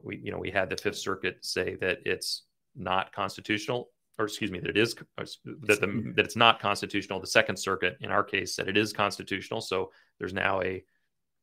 we 0.03 0.17
you 0.17 0.31
know 0.31 0.39
we 0.39 0.51
had 0.51 0.69
the 0.69 0.77
Fifth 0.77 0.97
Circuit 0.97 1.37
say 1.41 1.75
that 1.75 1.99
it's 2.05 2.43
not 2.75 3.11
constitutional 3.13 3.89
or 4.21 4.25
excuse 4.25 4.51
me, 4.51 4.59
that 4.59 4.69
it 4.69 4.77
is 4.77 4.95
uh, 5.17 5.25
that 5.67 5.81
the 5.81 5.87
mm-hmm. 5.87 6.13
that 6.13 6.25
it's 6.25 6.35
not 6.35 6.59
constitutional. 6.59 7.19
The 7.19 7.27
Second 7.27 7.57
Circuit, 7.57 7.97
in 8.01 8.11
our 8.11 8.23
case, 8.23 8.55
said 8.55 8.67
it 8.67 8.77
is 8.77 8.93
constitutional. 8.93 9.61
So 9.61 9.91
there's 10.19 10.33
now 10.33 10.61
a 10.61 10.83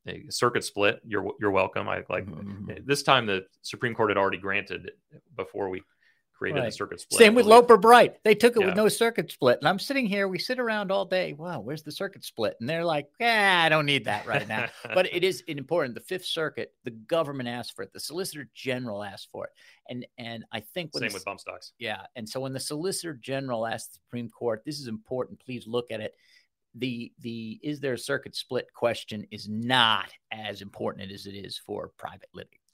a 0.07 0.25
circuit 0.31 0.65
split, 0.65 1.01
you're 1.05 1.33
you're 1.41 1.51
welcome. 1.51 1.89
I 1.89 2.05
like 2.09 2.25
mm-hmm, 2.27 2.71
mm-hmm. 2.71 2.87
this 2.87 3.03
time 3.03 3.27
the 3.27 3.45
Supreme 3.63 3.95
Court 3.95 4.11
had 4.11 4.17
already 4.17 4.39
granted 4.39 4.91
before 5.37 5.69
we 5.69 5.83
created 6.39 6.61
right. 6.61 6.69
a 6.69 6.73
circuit 6.73 7.01
split. 7.01 7.19
Same 7.19 7.35
with 7.35 7.47
Loper 7.47 7.77
Bright. 7.77 8.23
They 8.23 8.35
took 8.35 8.57
it 8.57 8.61
yeah. 8.61 8.67
with 8.67 8.77
no 8.77 8.89
circuit 8.89 9.31
split. 9.31 9.59
And 9.59 9.69
I'm 9.69 9.79
sitting 9.79 10.07
here, 10.07 10.29
we 10.29 10.39
sit 10.39 10.61
around 10.61 10.93
all 10.93 11.05
day. 11.05 11.33
Wow, 11.33 11.61
where's 11.61 11.83
the 11.83 11.91
circuit 11.91 12.25
split? 12.25 12.57
And 12.61 12.69
they're 12.69 12.85
like, 12.85 13.09
yeah, 13.19 13.63
I 13.65 13.69
don't 13.69 13.87
need 13.87 14.05
that 14.05 14.27
right 14.27 14.47
now. 14.47 14.69
but 14.95 15.13
it 15.13 15.25
is 15.25 15.43
important. 15.49 15.95
The 15.95 16.01
Fifth 16.01 16.27
Circuit, 16.27 16.73
the 16.85 16.93
government 16.93 17.49
asked 17.49 17.75
for 17.75 17.83
it. 17.83 17.93
The 17.93 18.01
Solicitor 18.01 18.49
General 18.55 19.03
asked 19.03 19.29
for 19.33 19.47
it. 19.47 19.51
And 19.89 20.07
and 20.17 20.45
I 20.53 20.61
think 20.61 20.93
same 20.95 21.09
the, 21.09 21.15
with 21.15 21.25
bump 21.25 21.41
stocks. 21.41 21.73
Yeah. 21.79 22.03
And 22.15 22.29
so 22.29 22.41
when 22.41 22.53
the 22.53 22.61
Solicitor 22.61 23.15
General 23.15 23.67
asked 23.67 23.93
the 23.93 23.99
Supreme 24.07 24.31
Court, 24.31 24.63
this 24.65 24.79
is 24.79 24.87
important, 24.87 25.41
please 25.41 25.67
look 25.67 25.91
at 25.91 26.01
it. 26.01 26.15
The 26.75 27.13
the 27.21 27.59
is 27.63 27.81
there 27.81 27.95
a 27.95 27.99
circuit 27.99 28.37
split 28.37 28.73
question 28.75 29.27
is 29.31 29.49
not 29.49 30.11
as 30.31 30.63
important 30.63 31.11
as 31.11 31.27
it 31.27 31.33
is 31.35 31.59
for 31.59 31.91
private 31.97 32.29
litigation 32.33 32.68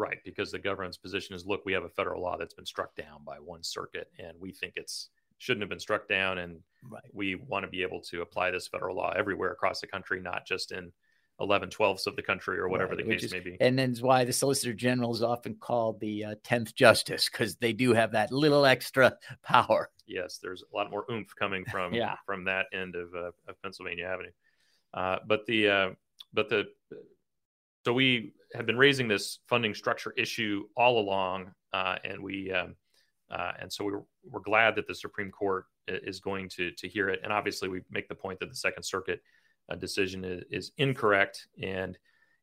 Right, 0.00 0.18
because 0.24 0.50
the 0.50 0.58
government's 0.58 0.96
position 0.96 1.34
is, 1.34 1.46
look, 1.46 1.66
we 1.66 1.74
have 1.74 1.84
a 1.84 1.90
federal 1.90 2.22
law 2.22 2.38
that's 2.38 2.54
been 2.54 2.64
struck 2.64 2.96
down 2.96 3.22
by 3.22 3.36
one 3.36 3.62
circuit, 3.62 4.10
and 4.18 4.32
we 4.40 4.50
think 4.50 4.72
it's 4.76 5.10
shouldn't 5.36 5.60
have 5.60 5.68
been 5.68 5.78
struck 5.78 6.08
down, 6.08 6.38
and 6.38 6.60
right. 6.88 7.02
we 7.12 7.34
want 7.34 7.64
to 7.64 7.70
be 7.70 7.82
able 7.82 8.00
to 8.00 8.22
apply 8.22 8.50
this 8.50 8.66
federal 8.66 8.96
law 8.96 9.12
everywhere 9.14 9.52
across 9.52 9.80
the 9.80 9.86
country, 9.86 10.18
not 10.18 10.46
just 10.46 10.72
in 10.72 10.90
11 11.38 11.68
twelfths 11.68 12.06
of 12.06 12.16
the 12.16 12.22
country 12.22 12.58
or 12.58 12.68
whatever 12.70 12.94
right, 12.94 13.04
the 13.04 13.12
case 13.12 13.24
is, 13.24 13.32
may 13.32 13.40
be. 13.40 13.58
And 13.60 13.78
then 13.78 13.94
why 14.00 14.24
the 14.24 14.32
Solicitor 14.32 14.72
General 14.72 15.12
is 15.12 15.22
often 15.22 15.54
called 15.54 16.00
the 16.00 16.24
uh, 16.24 16.34
10th 16.44 16.74
Justice, 16.74 17.28
because 17.30 17.56
they 17.56 17.74
do 17.74 17.92
have 17.92 18.12
that 18.12 18.32
little 18.32 18.64
extra 18.64 19.18
power. 19.42 19.90
Yes, 20.06 20.38
there's 20.42 20.62
a 20.62 20.76
lot 20.76 20.90
more 20.90 21.04
oomph 21.10 21.34
coming 21.36 21.66
from 21.66 21.92
yeah. 21.92 22.16
from 22.24 22.44
that 22.44 22.66
end 22.72 22.94
of, 22.94 23.14
uh, 23.14 23.32
of 23.48 23.62
Pennsylvania 23.62 24.06
Avenue. 24.06 24.32
Uh, 24.94 25.18
but 25.26 25.44
the 25.44 25.68
uh, 25.68 25.90
but 26.32 26.48
the 26.48 26.68
so 27.84 27.92
we 27.92 28.32
have 28.54 28.66
been 28.66 28.76
raising 28.76 29.08
this 29.08 29.38
funding 29.48 29.74
structure 29.74 30.12
issue 30.16 30.64
all 30.76 30.98
along, 30.98 31.52
uh, 31.72 31.96
and 32.04 32.22
we 32.22 32.52
um, 32.52 32.74
uh, 33.30 33.52
and 33.60 33.72
so 33.72 33.84
we're 33.84 34.02
we're 34.28 34.40
glad 34.40 34.76
that 34.76 34.86
the 34.86 34.94
Supreme 34.94 35.30
Court 35.30 35.64
is 35.88 36.20
going 36.20 36.48
to 36.50 36.72
to 36.72 36.88
hear 36.88 37.08
it. 37.08 37.20
And 37.22 37.32
obviously, 37.32 37.68
we 37.68 37.80
make 37.90 38.08
the 38.08 38.14
point 38.14 38.40
that 38.40 38.48
the 38.48 38.56
Second 38.56 38.82
Circuit 38.82 39.22
uh, 39.70 39.76
decision 39.76 40.24
is, 40.24 40.44
is, 40.50 40.72
incorrect. 40.76 41.46
And 41.62 41.96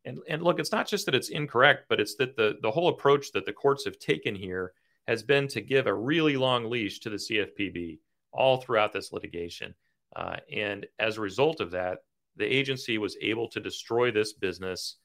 and 0.06 0.20
and 0.28 0.42
look, 0.42 0.60
it's 0.60 0.72
not 0.72 0.88
just 0.88 1.06
that 1.06 1.16
it's 1.16 1.30
incorrect, 1.30 1.86
but 1.90 2.00
it's 2.00 2.16
that 2.16 2.36
the 2.36 2.58
the 2.62 2.72
whole 2.72 2.90
approach 2.90 3.32
that 3.34 3.46
the 3.46 3.54
courts 3.54 3.86
have 3.86 4.00
taken 4.00 4.34
here 4.34 4.74
has 5.08 5.24
been 5.24 5.48
to 5.50 5.62
give 5.62 5.88
a 5.88 5.94
really 5.94 6.36
long 6.36 6.70
leash 6.70 7.00
to 7.00 7.10
the 7.10 7.18
CFPB 7.18 8.00
all 8.34 8.58
throughout 8.58 8.92
this 8.92 9.14
litigation. 9.14 9.74
Uh, 10.16 10.38
and 10.52 10.86
as 11.00 11.18
a 11.18 11.22
result 11.22 11.62
of 11.62 11.72
that, 11.72 12.00
the 12.36 12.46
agency 12.46 12.98
was 12.98 13.18
able 13.22 13.48
to 13.50 13.60
destroy 13.60 14.12
this 14.12 14.34
business 14.34 14.98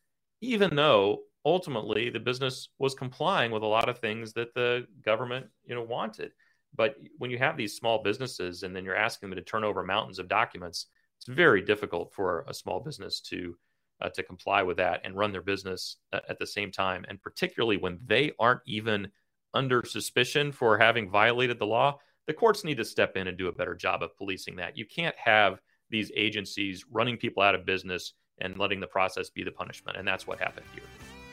even 0.43 0.77
though 0.77 1.21
ultimately 1.45 2.11
the 2.11 2.21
business 2.21 2.69
was 2.79 2.95
complying 2.95 3.51
with 3.51 3.63
a 3.63 3.67
lot 3.67 3.89
of 3.89 3.99
things 3.99 4.35
that 4.35 4.55
the 4.55 4.87
government 5.05 5.47
you 5.65 5.75
know 5.75 5.83
wanted. 5.83 6.33
But 6.75 6.97
when 7.19 7.31
you 7.31 7.39
have 7.39 7.57
these 7.57 7.77
small 7.77 8.03
businesses 8.03 8.63
and 8.63 8.77
then 8.77 8.85
you're 8.85 8.95
asking 8.95 9.31
them 9.31 9.37
to 9.37 9.43
turn 9.43 9.65
over 9.65 9.83
mountains 9.83 10.19
of 10.19 10.29
documents 10.29 10.87
it's 11.19 11.29
very 11.29 11.63
difficult 11.63 12.13
for 12.13 12.45
a 12.49 12.55
small 12.55 12.81
business 12.81 13.21
to 13.21 13.57
uh, 14.01 14.09
to 14.11 14.23
comply 14.23 14.63
with 14.63 14.77
that 14.77 15.01
and 15.05 15.17
run 15.17 15.33
their 15.33 15.43
business 15.43 15.97
at 16.13 16.39
the 16.39 16.47
same 16.47 16.73
time. 16.73 17.05
And 17.09 17.23
particularly 17.23 17.77
when 17.77 18.01
they 18.05 18.33
aren't 18.39 18.63
even 18.67 19.09
under 19.55 19.85
suspicion 19.85 20.51
for 20.51 20.79
having 20.79 21.09
violated 21.09 21.59
the 21.59 21.67
law 21.67 21.99
the 22.27 22.33
courts 22.33 22.65
need 22.65 22.77
to 22.77 22.85
step 22.85 23.17
in 23.17 23.27
and 23.27 23.37
do 23.37 23.49
a 23.49 23.53
better 23.53 23.75
job 23.75 24.03
of 24.03 24.17
policing 24.17 24.57
that. 24.57 24.77
You 24.77 24.87
can't 24.87 25.17
have 25.17 25.61
these 25.91 26.11
agencies 26.17 26.85
running 26.91 27.17
people 27.17 27.43
out 27.43 27.55
of 27.55 27.67
business 27.67 28.15
and 28.43 28.59
letting 28.59 28.81
the 28.81 28.87
process 28.87 29.31
be 29.31 29.43
the 29.43 29.51
punishment. 29.51 29.97
And 29.97 30.07
that's 30.07 30.27
what 30.27 30.39
happened 30.39 30.67
here. 30.75 30.85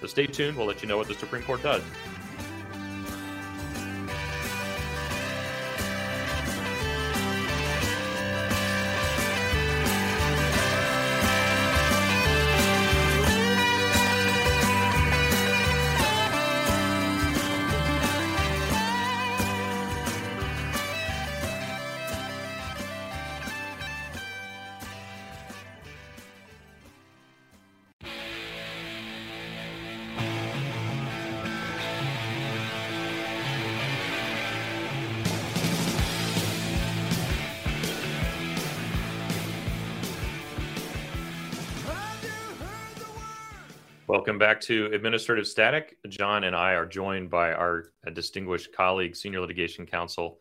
So 0.02 0.08
stay 0.08 0.28
tuned. 0.28 0.58
We'll 0.58 0.68
let 0.68 0.82
you 0.82 0.88
know 0.88 0.98
what 0.98 1.08
the 1.08 1.14
Supreme 1.14 1.44
Court 1.44 1.62
does. 1.62 1.84
Welcome 44.20 44.38
back 44.38 44.60
to 44.64 44.88
Administrative 44.88 45.48
Static. 45.48 45.96
John 46.10 46.44
and 46.44 46.54
I 46.54 46.74
are 46.74 46.86
joined 46.86 47.30
by 47.30 47.54
our 47.54 47.86
uh, 48.06 48.10
distinguished 48.10 48.74
colleague, 48.74 49.16
Senior 49.16 49.40
Litigation 49.40 49.86
Counsel 49.86 50.40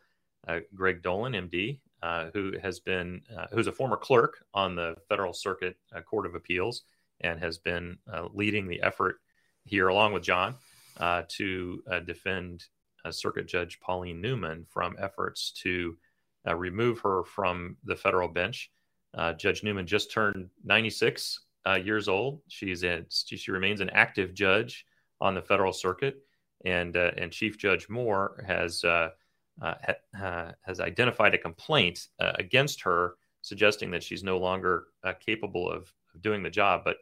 uh, 0.49 0.59
Greg 0.75 1.01
Dolin, 1.01 1.49
MD, 1.49 1.79
uh, 2.03 2.29
who 2.33 2.51
has 2.61 2.81
been 2.81 3.21
uh, 3.37 3.45
who's 3.53 3.67
a 3.67 3.71
former 3.71 3.95
clerk 3.95 4.43
on 4.53 4.75
the 4.75 4.97
Federal 5.07 5.31
Circuit 5.31 5.77
uh, 5.95 6.01
Court 6.01 6.25
of 6.25 6.35
Appeals 6.35 6.83
and 7.21 7.39
has 7.39 7.57
been 7.57 7.97
uh, 8.11 8.27
leading 8.33 8.67
the 8.67 8.81
effort 8.81 9.21
here, 9.63 9.87
along 9.87 10.11
with 10.11 10.23
John, 10.23 10.55
to 11.29 11.81
defend 12.05 12.65
Circuit 13.11 13.47
Judge 13.47 13.79
Pauline 13.79 14.19
Newman 14.19 14.65
from 14.67 14.97
efforts 14.99 15.53
to 15.63 15.97
remove 16.53 16.99
her 16.99 17.23
from 17.23 17.77
the 17.85 17.95
federal 17.95 18.27
bench. 18.27 18.71
Judge 19.37 19.63
Newman 19.63 19.87
just 19.87 20.11
turned 20.11 20.49
96 20.65 21.39
uh, 21.67 21.75
years 21.75 22.07
old. 22.07 22.41
She's 22.47 22.83
a, 22.83 23.05
she 23.09 23.51
remains 23.51 23.81
an 23.81 23.89
active 23.91 24.33
judge 24.33 24.85
on 25.21 25.35
the 25.35 25.41
federal 25.41 25.73
circuit, 25.73 26.17
and 26.65 26.95
uh, 26.95 27.11
and 27.17 27.31
Chief 27.31 27.57
Judge 27.57 27.89
Moore 27.89 28.43
has 28.47 28.83
uh, 28.83 29.09
uh 29.61 29.73
ha, 29.85 29.93
uh, 30.23 30.51
has 30.61 30.79
identified 30.79 31.33
a 31.33 31.39
complaint 31.39 32.07
uh, 32.19 32.33
against 32.35 32.81
her, 32.83 33.15
suggesting 33.41 33.91
that 33.91 34.03
she's 34.03 34.23
no 34.23 34.37
longer 34.37 34.85
capable 35.25 35.69
of, 35.69 35.91
of, 36.13 36.21
doing 36.21 36.43
the 36.43 36.49
job. 36.49 36.81
But 36.85 36.97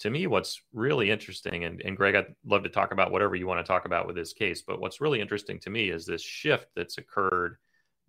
to 0.00 0.10
me, 0.10 0.26
what's 0.26 0.62
really 0.72 1.10
interesting, 1.10 1.64
and, 1.64 1.82
and 1.82 1.96
Greg, 1.96 2.14
I'd 2.14 2.34
love 2.46 2.62
to 2.62 2.68
talk 2.68 2.92
about 2.92 3.10
whatever 3.10 3.34
you 3.34 3.46
want 3.46 3.64
to 3.64 3.68
talk 3.68 3.84
about 3.84 4.06
with 4.06 4.16
this 4.16 4.32
case. 4.32 4.62
But 4.62 4.80
what's 4.80 5.00
really 5.00 5.20
interesting 5.20 5.58
to 5.60 5.70
me 5.70 5.90
is 5.90 6.06
this 6.06 6.22
shift 6.22 6.68
that's 6.76 6.98
occurred 6.98 7.56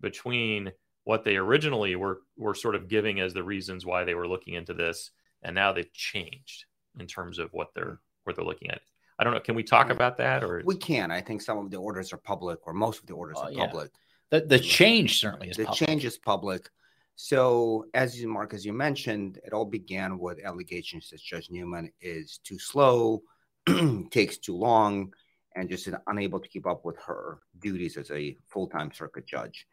between 0.00 0.72
what 1.04 1.24
they 1.24 1.36
originally 1.36 1.96
were 1.96 2.20
were 2.36 2.54
sort 2.54 2.74
of 2.74 2.88
giving 2.88 3.20
as 3.20 3.34
the 3.34 3.42
reasons 3.42 3.84
why 3.84 4.04
they 4.04 4.14
were 4.14 4.28
looking 4.28 4.54
into 4.54 4.74
this 4.74 5.10
and 5.42 5.54
now 5.54 5.72
they've 5.72 5.92
changed 5.92 6.64
in 6.98 7.06
terms 7.06 7.38
of 7.38 7.52
what 7.52 7.68
they're 7.74 8.00
what 8.24 8.36
they're 8.36 8.44
looking 8.44 8.70
at. 8.70 8.80
I 9.18 9.24
don't 9.24 9.34
know. 9.34 9.40
Can 9.40 9.54
we 9.54 9.62
talk 9.62 9.90
about 9.90 10.16
that 10.18 10.42
or 10.42 10.62
we 10.64 10.76
can? 10.76 11.10
I 11.10 11.20
think 11.20 11.42
some 11.42 11.58
of 11.58 11.70
the 11.70 11.76
orders 11.76 12.12
are 12.12 12.18
public, 12.18 12.66
or 12.66 12.72
most 12.72 13.00
of 13.00 13.06
the 13.06 13.12
orders 13.14 13.36
oh, 13.38 13.44
are 13.44 13.52
yeah. 13.52 13.66
public. 13.66 13.90
The 14.30 14.40
the 14.42 14.58
change 14.58 15.20
certainly 15.20 15.50
is 15.50 15.56
the 15.56 15.64
public. 15.64 15.88
change 15.88 16.04
is 16.04 16.18
public. 16.18 16.70
So 17.16 17.84
as 17.92 18.18
you 18.18 18.28
Mark, 18.28 18.54
as 18.54 18.64
you 18.64 18.72
mentioned, 18.72 19.38
it 19.44 19.52
all 19.52 19.66
began 19.66 20.18
with 20.18 20.42
allegations 20.42 21.10
that 21.10 21.20
Judge 21.20 21.50
Newman 21.50 21.92
is 22.00 22.40
too 22.42 22.58
slow, 22.58 23.22
takes 24.10 24.38
too 24.38 24.56
long, 24.56 25.12
and 25.54 25.68
just 25.68 25.88
unable 26.06 26.40
to 26.40 26.48
keep 26.48 26.66
up 26.66 26.86
with 26.86 26.96
her 27.06 27.40
duties 27.58 27.98
as 27.98 28.10
a 28.10 28.36
full-time 28.48 28.90
circuit 28.90 29.26
judge. 29.26 29.66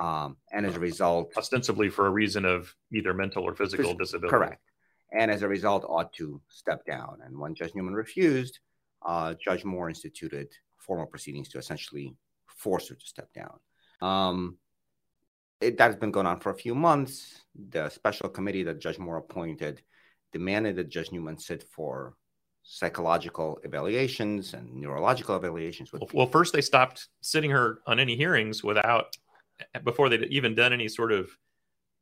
Um, 0.00 0.38
and 0.50 0.66
as 0.66 0.74
a 0.74 0.80
result, 0.80 1.30
ostensibly 1.36 1.90
for 1.90 2.06
a 2.06 2.10
reason 2.10 2.44
of 2.44 2.74
either 2.92 3.14
mental 3.14 3.44
or 3.44 3.54
physical 3.54 3.94
disability. 3.94 4.30
Correct 4.30 4.60
and 5.12 5.30
as 5.30 5.42
a 5.42 5.48
result 5.48 5.84
ought 5.88 6.12
to 6.14 6.40
step 6.48 6.84
down. 6.86 7.18
And 7.24 7.38
when 7.38 7.54
Judge 7.54 7.74
Newman 7.74 7.94
refused, 7.94 8.60
uh, 9.04 9.34
Judge 9.42 9.64
Moore 9.64 9.88
instituted 9.88 10.48
formal 10.78 11.06
proceedings 11.06 11.48
to 11.50 11.58
essentially 11.58 12.16
force 12.46 12.88
her 12.88 12.94
to 12.94 13.06
step 13.06 13.28
down. 13.32 13.58
Um, 14.00 14.58
it, 15.60 15.76
that 15.78 15.86
has 15.86 15.96
been 15.96 16.10
going 16.10 16.26
on 16.26 16.40
for 16.40 16.50
a 16.50 16.54
few 16.54 16.74
months. 16.74 17.42
The 17.70 17.88
special 17.90 18.28
committee 18.28 18.62
that 18.64 18.80
Judge 18.80 18.98
Moore 18.98 19.18
appointed 19.18 19.82
demanded 20.32 20.76
that 20.76 20.88
Judge 20.88 21.12
Newman 21.12 21.38
sit 21.38 21.64
for 21.70 22.14
psychological 22.62 23.58
evaluations 23.64 24.54
and 24.54 24.72
neurological 24.74 25.36
evaluations. 25.36 25.92
Well, 25.92 26.08
well, 26.12 26.26
first 26.26 26.52
they 26.52 26.60
stopped 26.60 27.08
sitting 27.20 27.50
her 27.50 27.80
on 27.86 27.98
any 27.98 28.16
hearings 28.16 28.62
without 28.62 29.16
before 29.84 30.08
they'd 30.08 30.24
even 30.24 30.54
done 30.54 30.72
any 30.72 30.88
sort 30.88 31.12
of 31.12 31.30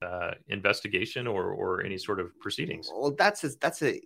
uh, 0.03 0.33
investigation 0.49 1.27
or 1.27 1.51
or 1.53 1.83
any 1.83 1.99
sort 1.99 2.21
of 2.21 2.39
proceedings. 2.41 2.91
Well, 2.93 3.15
that's 3.17 3.45
a, 3.45 3.51
that's 3.61 3.83
a 3.83 4.01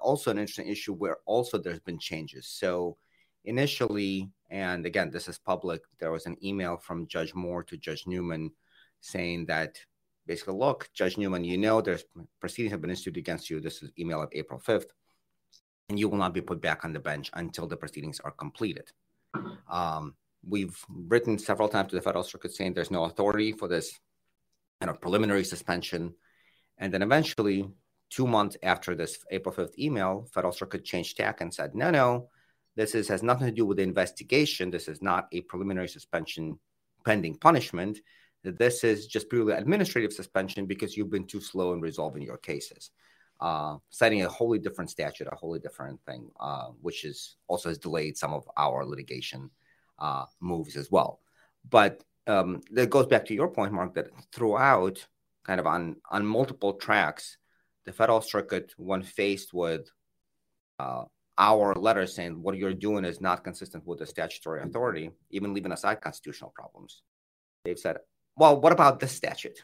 also 0.00 0.30
an 0.30 0.38
interesting 0.38 0.68
issue 0.68 0.94
where 0.94 1.18
also 1.26 1.58
there's 1.58 1.80
been 1.80 1.98
changes. 1.98 2.46
So 2.46 2.96
initially, 3.44 4.30
and 4.50 4.86
again, 4.86 5.10
this 5.10 5.28
is 5.28 5.38
public. 5.38 5.82
There 5.98 6.12
was 6.12 6.26
an 6.26 6.36
email 6.42 6.76
from 6.76 7.06
Judge 7.06 7.34
Moore 7.34 7.62
to 7.64 7.76
Judge 7.76 8.06
Newman 8.06 8.50
saying 9.00 9.46
that 9.46 9.78
basically, 10.26 10.54
look, 10.54 10.88
Judge 10.94 11.18
Newman, 11.18 11.44
you 11.44 11.58
know, 11.58 11.80
there's 11.80 12.04
proceedings 12.40 12.72
have 12.72 12.80
been 12.80 12.90
instituted 12.90 13.20
against 13.20 13.50
you. 13.50 13.60
This 13.60 13.82
is 13.82 13.90
email 13.98 14.22
of 14.22 14.30
April 14.32 14.60
5th. 14.60 14.90
and 15.90 15.98
you 15.98 16.08
will 16.08 16.16
not 16.16 16.32
be 16.32 16.40
put 16.40 16.62
back 16.62 16.84
on 16.84 16.94
the 16.94 17.00
bench 17.00 17.30
until 17.34 17.66
the 17.66 17.76
proceedings 17.76 18.18
are 18.20 18.30
completed. 18.30 18.90
Um, 19.70 20.14
we've 20.48 20.78
written 20.88 21.38
several 21.38 21.68
times 21.68 21.90
to 21.90 21.96
the 21.96 22.02
Federal 22.02 22.24
Circuit 22.24 22.54
saying 22.54 22.72
there's 22.72 22.90
no 22.90 23.04
authority 23.04 23.52
for 23.52 23.68
this 23.68 24.00
kind 24.80 24.90
of 24.90 25.00
preliminary 25.00 25.44
suspension. 25.44 26.14
And 26.78 26.92
then 26.92 27.02
eventually, 27.02 27.68
two 28.10 28.26
months 28.26 28.56
after 28.62 28.94
this 28.94 29.18
April 29.30 29.54
5th 29.54 29.78
email, 29.78 30.28
Federal 30.32 30.52
Circuit 30.52 30.84
changed 30.84 31.16
tack 31.16 31.40
and 31.40 31.52
said, 31.52 31.74
no, 31.74 31.90
no, 31.90 32.28
this 32.76 32.94
is, 32.94 33.08
has 33.08 33.22
nothing 33.22 33.46
to 33.46 33.52
do 33.52 33.66
with 33.66 33.76
the 33.76 33.82
investigation. 33.82 34.70
This 34.70 34.88
is 34.88 35.00
not 35.00 35.28
a 35.32 35.42
preliminary 35.42 35.88
suspension 35.88 36.58
pending 37.04 37.36
punishment. 37.38 38.00
This 38.42 38.84
is 38.84 39.06
just 39.06 39.30
purely 39.30 39.54
administrative 39.54 40.12
suspension 40.12 40.66
because 40.66 40.96
you've 40.96 41.10
been 41.10 41.26
too 41.26 41.40
slow 41.40 41.72
in 41.72 41.80
resolving 41.80 42.22
your 42.22 42.36
cases. 42.36 42.90
Uh, 43.40 43.76
citing 43.90 44.22
a 44.22 44.28
wholly 44.28 44.58
different 44.58 44.90
statute, 44.90 45.26
a 45.30 45.34
wholly 45.34 45.58
different 45.58 46.00
thing, 46.04 46.30
uh, 46.40 46.68
which 46.82 47.04
is 47.04 47.36
also 47.48 47.68
has 47.68 47.78
delayed 47.78 48.16
some 48.16 48.32
of 48.32 48.48
our 48.56 48.84
litigation 48.84 49.50
uh, 49.98 50.24
moves 50.40 50.76
as 50.76 50.90
well. 50.90 51.20
But 51.68 52.02
um, 52.26 52.60
that 52.72 52.90
goes 52.90 53.06
back 53.06 53.26
to 53.26 53.34
your 53.34 53.48
point, 53.48 53.72
Mark, 53.72 53.94
that 53.94 54.08
throughout, 54.32 55.06
kind 55.44 55.60
of 55.60 55.66
on 55.66 55.96
on 56.10 56.24
multiple 56.24 56.74
tracks, 56.74 57.36
the 57.84 57.92
Federal 57.92 58.20
Circuit, 58.20 58.72
when 58.76 59.02
faced 59.02 59.52
with 59.52 59.90
uh, 60.78 61.04
our 61.38 61.74
letter 61.74 62.06
saying 62.06 62.42
what 62.42 62.56
you're 62.56 62.74
doing 62.74 63.04
is 63.04 63.20
not 63.20 63.44
consistent 63.44 63.86
with 63.86 63.98
the 63.98 64.06
statutory 64.06 64.62
authority, 64.62 65.10
even 65.30 65.52
leaving 65.52 65.72
aside 65.72 66.00
constitutional 66.00 66.52
problems, 66.54 67.02
they've 67.64 67.78
said, 67.78 67.98
well, 68.36 68.60
what 68.60 68.72
about 68.72 69.00
this 69.00 69.12
statute? 69.12 69.62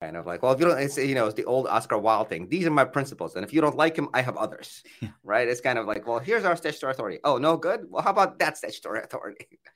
Kind 0.00 0.16
of 0.16 0.26
like, 0.26 0.42
well, 0.42 0.52
if 0.52 0.58
you 0.58 0.66
don't, 0.66 0.78
it's 0.78 0.98
you 0.98 1.14
know, 1.14 1.26
it's 1.26 1.36
the 1.36 1.44
old 1.44 1.66
Oscar 1.68 1.96
Wilde 1.96 2.28
thing. 2.28 2.48
These 2.48 2.66
are 2.66 2.72
my 2.72 2.84
principles, 2.84 3.36
and 3.36 3.44
if 3.44 3.52
you 3.52 3.60
don't 3.60 3.76
like 3.76 3.96
him, 3.96 4.08
I 4.12 4.22
have 4.22 4.36
others, 4.36 4.82
right? 5.22 5.46
It's 5.46 5.60
kind 5.60 5.78
of 5.78 5.86
like, 5.86 6.06
well, 6.06 6.18
here's 6.18 6.44
our 6.44 6.56
statutory 6.56 6.92
authority. 6.92 7.18
Oh, 7.22 7.38
no 7.38 7.56
good. 7.56 7.86
Well, 7.88 8.02
how 8.02 8.10
about 8.10 8.38
that 8.40 8.58
statutory 8.58 9.00
authority? 9.02 9.60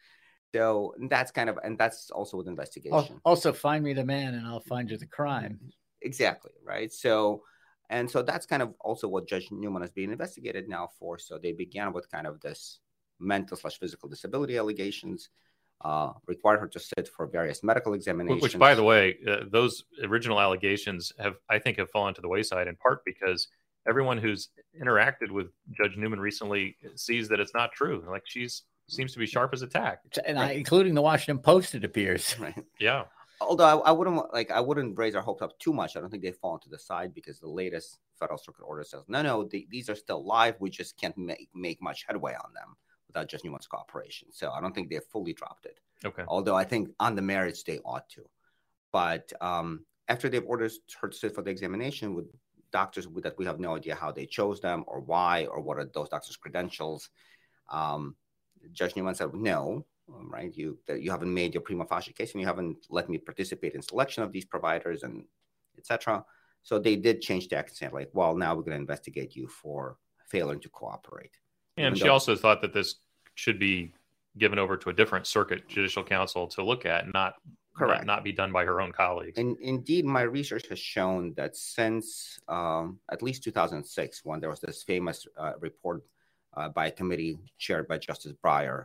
So 0.57 0.95
that's 1.11 1.31
kind 1.31 1.51
of, 1.51 1.59
and 1.63 1.77
that's 1.77 2.11
also 2.11 2.39
with 2.39 2.49
investigation. 2.49 3.21
Also, 3.27 3.53
find 3.53 3.85
me 3.85 3.93
the 3.93 4.05
man, 4.05 4.33
and 4.33 4.47
I'll 4.47 4.61
find 4.61 4.91
you 4.91 4.97
the 4.97 5.07
crime. 5.07 5.61
Exactly 6.01 6.53
right. 6.65 6.91
So, 6.91 7.43
and 7.91 8.11
so 8.11 8.23
that's 8.23 8.47
kind 8.47 8.63
of 8.63 8.73
also 8.81 9.07
what 9.07 9.29
Judge 9.29 9.49
Newman 9.51 9.83
is 9.83 9.91
being 9.91 10.11
investigated 10.11 10.67
now 10.67 10.89
for. 10.99 11.19
So 11.19 11.37
they 11.37 11.53
began 11.53 11.93
with 11.93 12.11
kind 12.11 12.27
of 12.27 12.41
this 12.41 12.79
mental 13.21 13.59
slash 13.59 13.79
physical 13.79 14.09
disability 14.09 14.57
allegations 14.57 15.29
uh, 15.85 16.13
required 16.27 16.61
her 16.61 16.69
to 16.69 16.81
sit 16.81 17.07
for 17.15 17.27
various 17.27 17.63
medical 17.63 17.93
examinations. 17.93 18.43
Which, 18.43 18.59
by 18.59 18.75
the 18.75 18.83
way, 18.83 19.19
uh, 19.29 19.41
those 19.51 19.85
original 20.03 20.41
allegations 20.41 21.13
have, 21.19 21.35
I 21.51 21.59
think, 21.59 21.77
have 21.77 21.91
fallen 21.91 22.15
to 22.15 22.23
the 22.23 22.29
wayside 22.29 22.67
in 22.67 22.77
part 22.77 23.05
because 23.05 23.49
everyone 23.87 24.17
who's 24.17 24.49
interacted 24.83 25.31
with 25.31 25.49
Judge 25.71 25.99
Newman 25.99 26.19
recently 26.19 26.77
sees 26.95 27.29
that 27.29 27.41
it's 27.41 27.53
not 27.53 27.73
true. 27.73 28.03
Like 28.11 28.23
she's 28.25 28.63
seems 28.89 29.13
to 29.13 29.19
be 29.19 29.27
sharp 29.27 29.53
as 29.53 29.63
a 29.63 29.67
tack, 29.67 30.01
and 30.25 30.39
I, 30.39 30.53
including 30.53 30.95
the 30.95 31.03
Washington 31.03 31.43
Post, 31.43 31.75
it 31.75 31.85
appears. 31.85 32.37
Right. 32.47 32.55
Yeah. 32.79 33.05
Although 33.41 33.65
I, 33.65 33.89
I, 33.89 33.93
wouldn't 33.93 34.33
like, 34.33 34.51
I 34.51 34.61
wouldn't 34.61 34.97
raise 34.97 35.15
our 35.15 35.23
hopes 35.23 35.43
up 35.43 35.59
too 35.59 35.73
much. 35.73 35.97
I 35.97 36.01
don't 36.01 36.11
think 36.11 36.23
they 36.23 36.33
fall 36.33 36.59
to 36.59 36.69
the 36.71 36.79
side 36.79 37.13
because 37.13 37.39
the 37.39 37.49
latest 37.49 37.99
federal 38.19 38.39
circuit 38.39 38.63
order 38.63 38.83
says 38.83 39.03
no, 39.09 39.21
no, 39.21 39.45
they, 39.45 39.67
these 39.71 39.91
are 39.91 39.95
still 39.95 40.25
live. 40.25 40.57
We 40.59 40.71
just 40.71 40.99
can't 40.99 41.17
make 41.19 41.49
make 41.55 41.83
much 41.83 42.05
headway 42.07 42.33
on 42.33 42.53
them 42.55 42.77
without 43.09 43.29
just 43.29 43.45
nuanced 43.45 43.69
cooperation. 43.69 44.29
So 44.33 44.51
I 44.51 44.61
don't 44.61 44.75
think 44.75 44.91
they've 44.91 45.03
fully 45.13 45.33
dropped 45.33 45.67
it. 45.67 45.81
Okay. 46.05 46.25
Although 46.29 46.57
I 46.57 46.65
think 46.65 46.91
on 47.01 47.15
the 47.15 47.23
merits 47.23 47.63
they 47.63 47.79
ought 47.81 48.09
to. 48.11 48.23
But 48.93 49.33
um, 49.41 49.85
after 50.09 50.29
they've 50.29 50.45
ordered 50.47 50.73
her 51.01 51.09
to 51.09 51.17
sit 51.17 51.35
for 51.35 51.43
the 51.43 51.51
examination 51.51 52.15
with 52.15 52.27
doctors 52.73 53.07
that 53.23 53.39
we 53.39 53.45
have 53.45 53.61
no 53.61 53.77
idea 53.77 53.95
how 53.95 54.13
they 54.13 54.27
chose 54.27 54.61
them 54.61 54.85
or 54.87 55.01
why 55.01 55.47
or 55.47 55.61
what 55.61 55.79
are 55.79 55.85
those 55.85 56.09
doctors' 56.09 56.37
credentials, 56.37 57.11
um, 57.71 58.15
Judge 58.73 58.97
Newman 58.97 59.15
said 59.15 59.35
no. 59.35 59.85
Right, 60.09 60.57
you 60.57 60.79
you 60.89 61.11
haven't 61.11 61.35
made 61.35 61.53
your 61.53 61.63
prima 61.63 61.85
facie 61.85 62.13
case, 62.13 62.33
and 62.33 62.41
you 62.41 62.47
haven't 62.47 62.87
let 62.91 63.09
me 63.09 63.19
participate 63.19 63.75
in 63.75 63.83
selection 63.83 64.23
of 64.23 64.31
these 64.31 64.45
providers, 64.45 65.03
and 65.03 65.25
etc. 65.79 66.25
So 66.63 66.79
they 66.79 66.97
did 66.97 67.21
change 67.21 67.49
and 67.53 67.71
say, 67.71 67.89
like, 67.93 68.11
well, 68.13 68.37
now 68.37 68.55
we're 68.55 68.63
going 68.63 68.77
to 68.77 68.81
investigate 68.81 69.37
you 69.37 69.47
for 69.47 69.99
failing 70.29 70.59
to 70.61 70.69
cooperate. 70.69 71.31
And 71.77 71.87
Even 71.87 71.99
she 71.99 72.05
though- 72.05 72.13
also 72.13 72.35
thought 72.35 72.61
that 72.63 72.73
this 72.73 72.97
should 73.37 73.59
be 73.59 73.93
given 74.39 74.59
over 74.59 74.77
to 74.77 74.91
a 74.91 74.93
different 74.93 75.27
circuit 75.27 75.69
judicial 75.69 76.03
council 76.03 76.47
to 76.49 76.65
look 76.65 76.85
at, 76.85 77.13
not 77.13 77.35
correct, 77.77 78.05
not, 78.05 78.17
not 78.17 78.25
be 78.25 78.33
done 78.33 78.53
by 78.53 78.65
her 78.65 78.81
own 78.81 78.93
colleagues. 78.93 79.39
And 79.39 79.57
indeed, 79.61 80.05
my 80.05 80.23
research 80.23 80.69
has 80.69 80.79
shown 80.79 81.35
that 81.37 81.57
since 81.57 82.39
um, 82.49 82.99
at 83.13 83.23
least 83.23 83.45
2006, 83.45 84.25
when 84.25 84.41
there 84.41 84.51
was 84.51 84.61
this 84.61 84.83
famous 84.83 85.27
uh, 85.39 85.53
report 85.61 86.03
uh, 86.57 86.69
by 86.69 86.87
a 86.87 86.91
committee 86.91 87.39
chaired 87.59 87.87
by 87.89 87.99
Justice 87.99 88.33
Breyer 88.45 88.85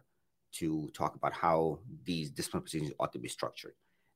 to 0.54 0.90
talk 0.94 1.16
about 1.16 1.34
how 1.34 1.80
these 2.04 2.30
disciplinary 2.30 2.64
proceedings 2.64 2.94
ought 3.00 3.14
to 3.14 3.20
be 3.20 3.30
structured, 3.30 3.74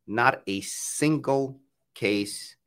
not 0.08 0.42
a 0.48 0.62
single 0.62 1.60
case 1.94 2.58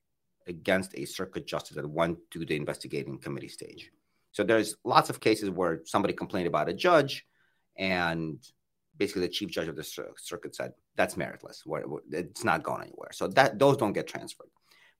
against 0.47 0.97
a 0.97 1.05
circuit 1.05 1.47
justice 1.47 1.77
that 1.77 1.89
went 1.89 2.19
to 2.31 2.45
the 2.45 2.57
investigating 2.57 3.19
committee 3.19 3.49
stage. 3.49 3.91
So 4.33 4.43
there's 4.43 4.77
lots 4.85 5.11
of 5.11 5.21
cases 5.21 5.51
where 5.51 5.83
somebody 5.85 6.15
complained 6.15 6.47
about 6.47 6.69
a 6.69 6.73
judge 6.73 7.27
and 7.77 8.39
basically 8.97 9.23
the 9.23 9.29
chief 9.29 9.51
judge 9.51 9.69
of 9.69 9.77
the 9.77 9.85
circuit 10.17 10.55
said 10.57 10.73
that's 10.97 11.15
meritless. 11.15 11.63
It's 12.11 12.45
not 12.45 12.63
going 12.63 12.83
anywhere. 12.83 13.11
So 13.13 13.29
that 13.29 13.59
those 13.59 13.77
don't 13.77 13.93
get 13.93 14.07
transferred. 14.07 14.49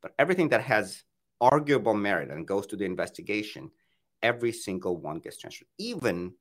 But 0.01 0.13
everything 0.19 0.49
that 0.51 0.63
has 0.63 1.03
arguable 1.41 1.95
merit 1.95 2.31
and 2.31 2.47
goes 2.47 2.67
to 2.69 2.77
the 2.77 2.85
investigation, 2.85 3.71
every 4.23 4.53
single 4.53 4.97
one 4.97 5.19
gets 5.19 5.39
transferred. 5.39 5.69
Even 5.79 6.35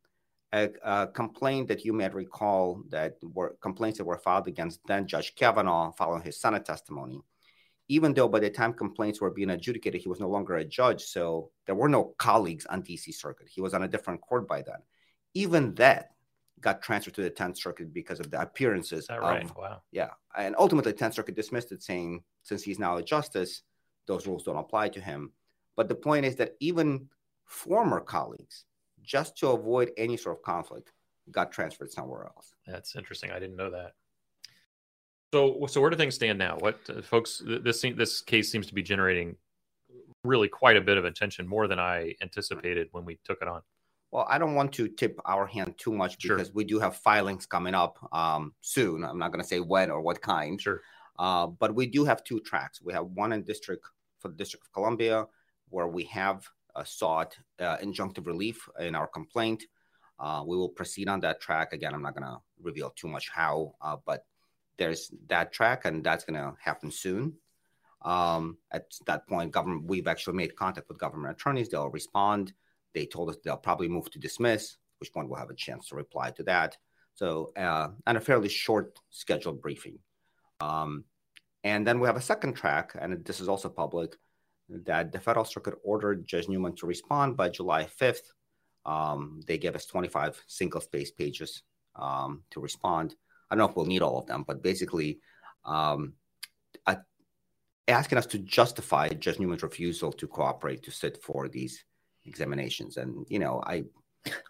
a, 0.54 0.70
a, 0.84 1.08
complaint 1.08 1.68
that 1.68 1.84
you 1.86 1.94
may 1.94 2.10
recall 2.10 2.84
that 2.90 3.16
were 3.22 3.58
complaints 3.62 3.98
that 3.98 4.06
were 4.06 4.18
filed 4.18 4.48
against 4.48 4.80
then 4.88 5.08
Judge 5.08 5.36
Kavanaugh 5.36 5.92
following 5.92 6.22
his 6.22 6.40
Senate 6.40 6.66
testimony. 6.66 7.22
Even 7.90 8.14
though 8.14 8.28
by 8.28 8.40
the 8.40 8.50
time 8.50 8.74
complaints 8.74 9.22
were 9.22 9.32
being 9.32 9.50
adjudicated, 9.50 10.02
he 10.02 10.10
was 10.10 10.20
no 10.20 10.30
longer 10.30 10.56
a 10.56 10.66
judge, 10.66 11.04
so 11.04 11.52
there 11.66 11.76
were 11.76 11.88
no 11.88 12.14
colleagues 12.18 12.66
on 12.66 12.82
DC 12.82 13.14
Circuit. 13.14 13.48
He 13.50 13.62
was 13.62 13.74
on 13.74 13.84
a 13.84 13.88
different 13.88 14.20
court 14.20 14.48
by 14.48 14.62
then. 14.62 14.80
Even 15.34 15.74
that 15.76 16.10
got 16.60 16.82
transferred 16.82 17.14
to 17.14 17.22
the 17.22 17.30
10th 17.30 17.58
Circuit 17.58 17.94
because 17.94 18.20
of 18.20 18.30
the 18.30 18.42
appearances. 18.42 19.08
That 19.08 19.22
right? 19.22 19.50
Wow. 19.56 19.82
Yeah. 19.92 20.10
And 20.36 20.56
ultimately, 20.58 20.92
10th 20.92 21.14
Circuit 21.14 21.36
dismissed 21.36 21.72
it, 21.72 21.82
saying 21.82 22.24
since 22.44 22.64
he's 22.64 22.80
now 22.80 22.98
a 22.98 23.04
justice, 23.04 23.62
those 24.06 24.28
rules 24.28 24.44
don't 24.44 24.58
apply 24.58 24.90
to 24.90 25.02
him. 25.02 25.32
But 25.76 25.88
the 25.88 25.96
point 25.96 26.26
is 26.26 26.38
that 26.38 26.56
even 26.60 27.08
former 27.48 28.00
colleagues, 28.00 28.66
just 29.02 29.38
to 29.40 29.50
avoid 29.50 29.92
any 29.98 30.18
sort 30.18 30.38
of 30.38 30.44
conflict, 30.44 30.92
got 31.32 31.52
transferred 31.52 31.92
somewhere 31.92 32.26
else. 32.26 32.54
That's 32.68 32.96
interesting. 32.96 33.32
I 33.32 33.40
didn't 33.40 33.56
know 33.56 33.72
that. 33.72 33.94
So, 35.34 35.66
so 35.68 35.82
where 35.82 35.90
do 35.90 35.98
things 35.98 36.16
stand 36.16 36.38
now? 36.38 36.58
What 36.60 36.80
uh, 36.90 37.02
folks? 37.02 37.42
This 37.46 37.82
this 37.82 38.22
case 38.22 38.52
seems 38.52 38.68
to 38.68 38.74
be 38.74 38.84
generating 38.84 39.36
really 40.24 40.48
quite 40.48 40.78
a 40.78 40.82
bit 40.82 40.98
of 40.98 41.06
attention, 41.06 41.48
more 41.48 41.68
than 41.68 41.80
I 41.80 42.16
anticipated 42.22 42.88
when 42.92 43.06
we 43.06 43.20
took 43.26 43.42
it 43.42 43.48
on. 43.48 43.62
Well, 44.12 44.26
I 44.30 44.38
don't 44.38 44.56
want 44.56 44.72
to 44.74 44.88
tip 44.88 45.20
our 45.26 45.46
hand 45.46 45.74
too 45.78 45.92
much 45.92 46.18
because 46.22 46.48
sure. 46.48 46.54
we 46.54 46.64
do 46.64 46.80
have 46.80 46.96
filings 46.96 47.46
coming 47.46 47.76
up 47.76 47.98
um, 48.14 48.54
soon. 48.62 49.04
I'm 49.04 49.20
not 49.20 49.32
going 49.34 49.42
to 49.42 49.48
say 49.48 49.60
when 49.60 49.92
or 49.92 50.00
what 50.00 50.22
kind. 50.22 50.62
Sure. 50.62 50.82
Uh, 51.20 51.48
but 51.48 51.76
we 51.76 51.88
do 51.88 52.06
have 52.06 52.24
two 52.24 52.40
tracks. 52.40 52.82
We 52.82 52.94
have 52.94 53.06
one 53.08 53.34
in 53.34 53.44
district 53.44 53.86
for 54.20 54.30
the 54.30 54.36
District 54.36 54.66
of 54.66 54.72
Columbia, 54.72 55.28
where 55.70 55.88
we 55.88 56.06
have 56.06 56.48
sought 56.84 57.38
uh, 57.60 57.78
injunctive 57.78 58.28
relief 58.28 58.68
in 58.80 58.96
our 58.96 59.08
complaint. 59.08 59.64
Uh, 60.20 60.44
we 60.46 60.58
will 60.58 60.70
proceed 60.70 61.08
on 61.08 61.20
that 61.22 61.40
track. 61.40 61.74
Again, 61.74 61.94
I'm 61.94 62.02
not 62.02 62.16
going 62.16 62.28
to 62.28 62.38
reveal 62.62 62.90
too 62.90 63.08
much 63.08 63.30
how, 63.30 63.76
uh, 63.82 63.98
but 64.06 64.26
there's 64.78 65.12
that 65.28 65.52
track, 65.52 65.86
and 65.86 66.04
that's 66.04 66.24
going 66.24 66.40
to 66.40 66.54
happen 66.60 66.92
soon. 66.92 67.34
Um, 68.04 68.58
at 68.72 68.86
that 69.06 69.28
point, 69.28 69.52
government 69.52 69.86
we've 69.86 70.08
actually 70.08 70.38
made 70.38 70.56
contact 70.56 70.88
with 70.88 71.00
government 71.00 71.36
attorneys. 71.36 71.70
They'll 71.70 71.90
respond. 71.90 72.54
They 72.94 73.06
told 73.06 73.30
us 73.30 73.38
they'll 73.44 73.58
probably 73.58 73.88
move 73.88 74.10
to 74.12 74.20
dismiss, 74.20 74.78
which 75.00 75.14
point 75.14 75.30
we'll 75.30 75.40
have 75.40 75.50
a 75.50 75.56
chance 75.56 75.90
to 75.90 75.96
reply 75.96 76.32
to 76.32 76.44
that. 76.44 76.78
So, 77.16 77.52
uh, 77.58 77.90
and 78.06 78.18
a 78.18 78.22
fairly 78.22 78.50
short 78.50 79.00
scheduled 79.10 79.62
briefing. 79.62 80.00
Um, 80.60 81.06
and 81.64 81.86
then 81.86 82.00
we 82.00 82.08
have 82.08 82.16
a 82.16 82.22
second 82.22 82.54
track, 82.54 82.96
and 83.00 83.26
this 83.26 83.40
is 83.40 83.50
also 83.50 83.70
public, 83.70 84.16
that 84.70 85.12
the 85.12 85.20
Federal 85.20 85.46
Circuit 85.46 85.76
ordered 85.84 86.28
Judge 86.28 86.48
Newman 86.48 86.76
to 86.76 86.88
respond 86.88 87.38
by 87.38 87.50
July 87.50 87.88
5th. 88.00 88.34
Um, 88.86 89.42
they 89.48 89.58
gave 89.58 89.76
us 89.76 89.86
25 89.86 90.42
single 90.48 90.82
space 90.82 91.12
pages 91.12 91.64
um, 91.96 92.44
to 92.52 92.60
respond. 92.60 93.16
I 93.50 93.56
don't 93.56 93.60
know 93.60 93.70
if 93.70 93.76
we'll 93.76 93.86
need 93.86 94.02
all 94.02 94.20
of 94.20 94.28
them, 94.28 94.44
but 94.46 94.62
basically, 94.62 95.20
um, 95.66 96.14
asking 97.88 98.18
us 98.18 98.26
to 98.28 98.40
justify 98.40 99.10
Judge 99.10 99.40
Newman's 99.40 99.64
refusal 99.64 100.12
to 100.14 100.28
cooperate 100.28 100.84
to 100.84 100.92
sit 100.92 101.22
for 101.22 101.48
these 101.48 101.86
examinations. 102.26 102.98
And 102.98 103.26
you 103.30 103.40
know, 103.40 103.62
I, 103.66 103.86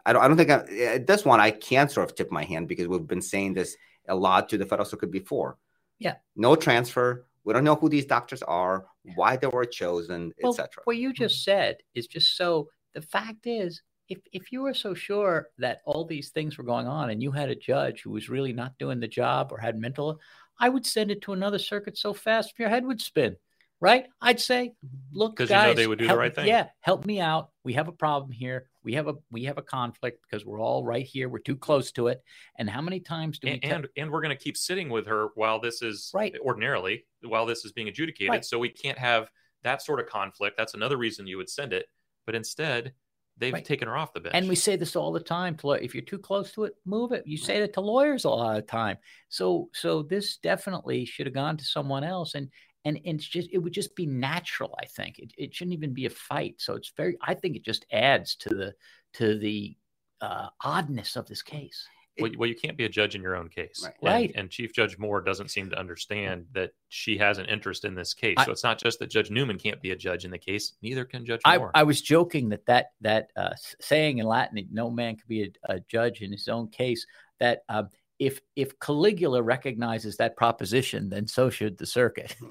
I 0.05 0.13
don't, 0.13 0.23
I 0.23 0.27
don't 0.27 0.37
think 0.37 0.49
I, 0.49 0.97
this 0.99 1.25
one 1.25 1.39
I 1.39 1.51
can't 1.51 1.91
sort 1.91 2.09
of 2.09 2.15
tip 2.15 2.31
my 2.31 2.43
hand 2.43 2.67
because 2.67 2.87
we've 2.87 3.07
been 3.07 3.21
saying 3.21 3.53
this 3.53 3.77
a 4.07 4.15
lot 4.15 4.49
to 4.49 4.57
the 4.57 4.65
federal 4.65 4.85
circuit 4.85 5.11
before. 5.11 5.57
Yeah, 5.99 6.15
no 6.35 6.55
transfer. 6.55 7.26
We 7.47 7.53
don't 7.53 7.63
know 7.63 7.75
who 7.75 7.87
these 7.87 8.05
doctors 8.05 8.43
are, 8.43 8.87
why 9.15 9.37
they 9.37 9.47
were 9.47 9.63
chosen, 9.63 10.33
well, 10.43 10.51
etc. 10.51 10.83
What 10.83 10.97
you 10.97 11.13
just 11.13 11.37
hmm. 11.37 11.51
said 11.51 11.77
is 11.95 12.05
just 12.05 12.35
so. 12.35 12.67
The 12.93 13.01
fact 13.01 13.47
is, 13.47 13.81
if 14.09 14.19
if 14.33 14.51
you 14.51 14.63
were 14.63 14.73
so 14.73 14.93
sure 14.93 15.47
that 15.57 15.79
all 15.85 16.03
these 16.03 16.31
things 16.31 16.57
were 16.57 16.65
going 16.65 16.87
on 16.87 17.09
and 17.09 17.23
you 17.23 17.31
had 17.31 17.47
a 17.49 17.55
judge 17.55 18.01
who 18.01 18.09
was 18.09 18.27
really 18.27 18.51
not 18.51 18.77
doing 18.77 18.99
the 18.99 19.07
job 19.07 19.53
or 19.53 19.59
had 19.59 19.79
mental, 19.79 20.19
I 20.59 20.67
would 20.67 20.85
send 20.85 21.09
it 21.09 21.21
to 21.21 21.31
another 21.31 21.57
circuit 21.57 21.97
so 21.97 22.13
fast 22.13 22.53
your 22.59 22.67
head 22.67 22.85
would 22.85 22.99
spin. 22.99 23.37
Right? 23.79 24.07
I'd 24.19 24.41
say, 24.41 24.73
mm-hmm. 24.85 25.17
look, 25.17 25.37
because 25.37 25.47
guys, 25.47 25.67
you 25.67 25.69
know 25.69 25.73
they 25.75 25.87
would 25.87 25.99
do 25.99 26.05
help, 26.07 26.17
the 26.17 26.19
right 26.19 26.35
thing. 26.35 26.47
Yeah, 26.47 26.67
help 26.81 27.05
me 27.05 27.21
out. 27.21 27.51
We 27.63 27.73
have 27.73 27.87
a 27.87 27.93
problem 27.93 28.31
here. 28.31 28.67
We 28.87 28.93
have 28.93 29.09
a 29.09 29.15
we 29.29 29.43
have 29.43 29.57
a 29.57 29.61
conflict 29.61 30.21
because 30.23 30.45
we're 30.45 30.61
all 30.61 30.85
right 30.85 31.05
here. 31.05 31.27
We're 31.27 31.39
too 31.39 31.57
close 31.57 31.91
to 31.91 32.07
it. 32.07 32.23
And 32.57 32.69
how 32.69 32.79
many 32.79 33.01
times 33.01 33.37
do 33.37 33.49
we? 33.49 33.59
and 33.61 33.65
and, 33.65 33.87
and 33.97 34.09
we're 34.09 34.21
going 34.21 34.35
to 34.35 34.41
keep 34.41 34.55
sitting 34.55 34.87
with 34.87 35.07
her 35.07 35.27
while 35.35 35.59
this 35.59 35.81
is 35.81 36.09
Right. 36.13 36.33
ordinarily 36.39 37.05
while 37.21 37.45
this 37.45 37.65
is 37.65 37.73
being 37.73 37.89
adjudicated 37.89 38.31
Right. 38.31 38.45
so 38.45 38.57
we 38.57 38.69
can't 38.69 38.97
have 38.97 39.29
that 39.63 39.81
sort 39.81 39.99
of 39.99 40.05
conflict 40.05 40.55
that's 40.55 40.73
another 40.73 40.95
reason 40.95 41.27
you 41.27 41.35
would 41.35 41.49
send 41.49 41.73
it 41.73 41.87
but 42.25 42.33
instead 42.33 42.93
they've 43.35 43.51
Right. 43.55 43.65
taken 43.65 43.89
her 43.89 43.97
off 43.97 44.13
the 44.13 44.21
bench 44.21 44.35
And 44.35 44.47
we 44.47 44.55
say 44.55 44.77
this 44.77 44.95
all 44.95 45.11
the 45.11 45.19
time 45.19 45.57
to 45.57 45.71
if 45.71 45.93
you're 45.93 46.05
too 46.05 46.17
close 46.17 46.53
to 46.53 46.63
it, 46.63 46.75
move 46.85 47.11
it. 47.11 47.23
You 47.27 47.35
say 47.37 47.59
that 47.59 47.73
to 47.73 47.81
lawyers 47.81 48.23
a 48.23 48.29
lot 48.29 48.57
of 48.57 48.67
time. 48.67 48.95
So 49.27 49.69
so 49.73 50.01
this 50.03 50.37
definitely 50.37 51.03
should 51.03 51.25
have 51.27 51.35
gone 51.35 51.57
to 51.57 51.65
someone 51.65 52.05
else 52.05 52.35
and 52.35 52.49
and, 52.85 52.97
and 53.05 53.19
it's 53.19 53.27
just 53.27 53.49
it 53.51 53.57
would 53.57 53.73
just 53.73 53.95
be 53.95 54.05
natural, 54.05 54.75
I 54.81 54.85
think. 54.85 55.19
It, 55.19 55.33
it 55.37 55.53
shouldn't 55.53 55.73
even 55.73 55.93
be 55.93 56.05
a 56.05 56.09
fight. 56.09 56.55
So 56.59 56.75
it's 56.75 56.91
very 56.95 57.17
I 57.21 57.33
think 57.33 57.55
it 57.55 57.63
just 57.65 57.85
adds 57.91 58.35
to 58.37 58.49
the 58.49 58.73
to 59.13 59.37
the 59.37 59.75
uh, 60.21 60.49
oddness 60.63 61.15
of 61.15 61.27
this 61.27 61.41
case. 61.43 61.85
well, 62.19 62.31
you- 62.31 62.39
well 62.39 62.49
you 62.49 62.55
can't 62.55 62.75
be 62.77 62.85
a 62.85 62.89
judge 62.89 63.13
in 63.13 63.21
your 63.21 63.35
own 63.35 63.47
case 63.49 63.81
Right. 63.83 63.93
And- 64.01 64.09
Right. 64.11 64.31
and, 64.35 64.49
chief 64.49 64.73
judge 64.73 64.97
moore 64.97 65.21
doesn't 65.21 65.51
seem 65.51 65.69
to 65.69 65.77
understand 65.79 66.47
that 66.53 66.71
she 66.89 67.17
has 67.19 67.37
an 67.37 67.45
interest 67.45 67.85
in 67.85 67.93
this 67.93 68.15
case 68.15 68.33
I- 68.37 68.45
so 68.45 68.51
it's 68.51 68.63
not 68.63 68.79
just 68.79 68.97
that 68.97 69.11
judge 69.11 69.29
newman 69.29 69.59
can't 69.59 69.79
be 69.79 69.91
a 69.91 69.95
judge 69.95 70.25
in 70.25 70.31
the 70.31 70.39
case 70.39 70.73
neither 70.81 71.05
can 71.05 71.23
judge 71.23 71.41
I, 71.45 71.59
moore 71.59 71.69
I 71.75 71.83
was 71.83 72.01
joking 72.01 72.49
that 72.49 72.65
that 72.65 72.87
that 73.01 73.29
uh, 73.35 73.53
saying 73.79 74.17
in 74.17 74.25
Latin, 74.25 74.55
that 74.55 74.71
no 74.71 74.89
man 74.89 75.17
can 75.17 75.25
be 75.27 75.43
a, 75.43 75.75
a 75.75 75.79
judge 75.81 76.21
in 76.21 76.31
his 76.31 76.47
own 76.47 76.69
case. 76.69 77.05
That 77.39 77.61
um, 77.69 77.89
if 78.19 78.41
if 78.55 78.79
Caligula 78.79 79.41
recognizes 79.41 80.17
that 80.17 80.35
proposition, 80.35 81.09
then 81.09 81.27
so 81.27 81.49
should 81.49 81.77
the 81.77 81.85
circuit. 81.85 82.35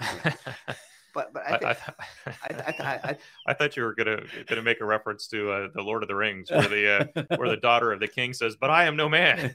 But 1.16 1.33
but 1.33 1.50
I 1.50 1.55
I, 1.55 1.72
think, 1.72 1.96
I, 2.26 2.33
I, 2.42 2.74
I, 2.79 3.11
I, 3.11 3.16
I 3.46 3.55
thought 3.55 3.74
you 3.74 3.85
were 3.85 3.94
gonna 3.94 4.20
gonna 4.46 4.62
make 4.62 4.83
a 4.83 4.85
reference 4.85 5.26
to 5.29 5.50
uh, 5.50 5.68
the 5.74 5.81
Lord 5.81 6.02
of 6.02 6.09
the 6.09 6.14
Rings, 6.14 6.50
where 6.50 6.68
the 6.68 7.11
uh, 7.16 7.37
where 7.37 7.48
the 7.48 7.57
daughter 7.57 7.90
of 7.90 8.00
the 8.00 8.07
king 8.07 8.35
says, 8.35 8.55
"But 8.55 8.68
I 8.68 8.85
am 8.85 8.96
no 8.96 9.09
man." 9.09 9.50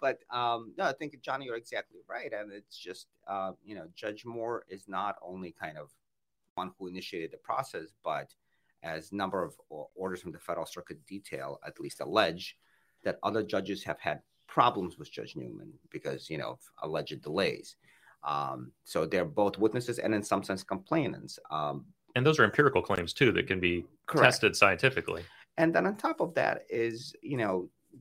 but 0.00 0.18
um, 0.28 0.72
no, 0.76 0.86
I 0.86 0.92
think 0.92 1.20
Johnny, 1.20 1.44
you're 1.44 1.54
exactly 1.54 2.00
right, 2.10 2.32
and 2.32 2.50
it's 2.50 2.76
just 2.76 3.06
uh, 3.28 3.52
you 3.64 3.76
know, 3.76 3.86
Judge 3.94 4.24
Moore 4.24 4.64
is 4.68 4.88
not 4.88 5.14
only 5.22 5.52
kind 5.52 5.78
of 5.78 5.90
one 6.56 6.72
who 6.80 6.88
initiated 6.88 7.30
the 7.30 7.36
process, 7.36 7.92
but 8.02 8.34
as 8.82 9.12
number 9.12 9.44
of 9.44 9.54
orders 9.94 10.20
from 10.20 10.32
the 10.32 10.40
Federal 10.40 10.66
Circuit 10.66 10.98
detail, 11.06 11.60
at 11.64 11.78
least 11.78 12.00
allege 12.00 12.56
that 13.04 13.20
other 13.22 13.44
judges 13.44 13.84
have 13.84 14.00
had 14.00 14.20
problems 14.52 14.98
with 14.98 15.10
Judge 15.10 15.34
Newman 15.34 15.72
because 15.90 16.28
you 16.28 16.36
know 16.36 16.50
of 16.50 16.60
alleged 16.82 17.22
delays. 17.22 17.76
Um, 18.22 18.70
so 18.84 19.06
they're 19.06 19.24
both 19.24 19.56
witnesses 19.58 19.98
and 19.98 20.14
in 20.14 20.22
some 20.22 20.42
sense 20.44 20.62
complainants. 20.62 21.38
Um, 21.50 21.86
and 22.14 22.24
those 22.26 22.38
are 22.38 22.44
empirical 22.44 22.82
claims 22.82 23.14
too 23.14 23.32
that 23.32 23.46
can 23.46 23.60
be 23.60 23.84
Correct. 24.06 24.24
tested 24.24 24.54
scientifically. 24.54 25.22
and 25.56 25.74
then 25.74 25.86
on 25.86 25.96
top 25.96 26.20
of 26.20 26.34
that 26.34 26.56
is 26.68 27.14
you 27.22 27.38
know 27.38 27.54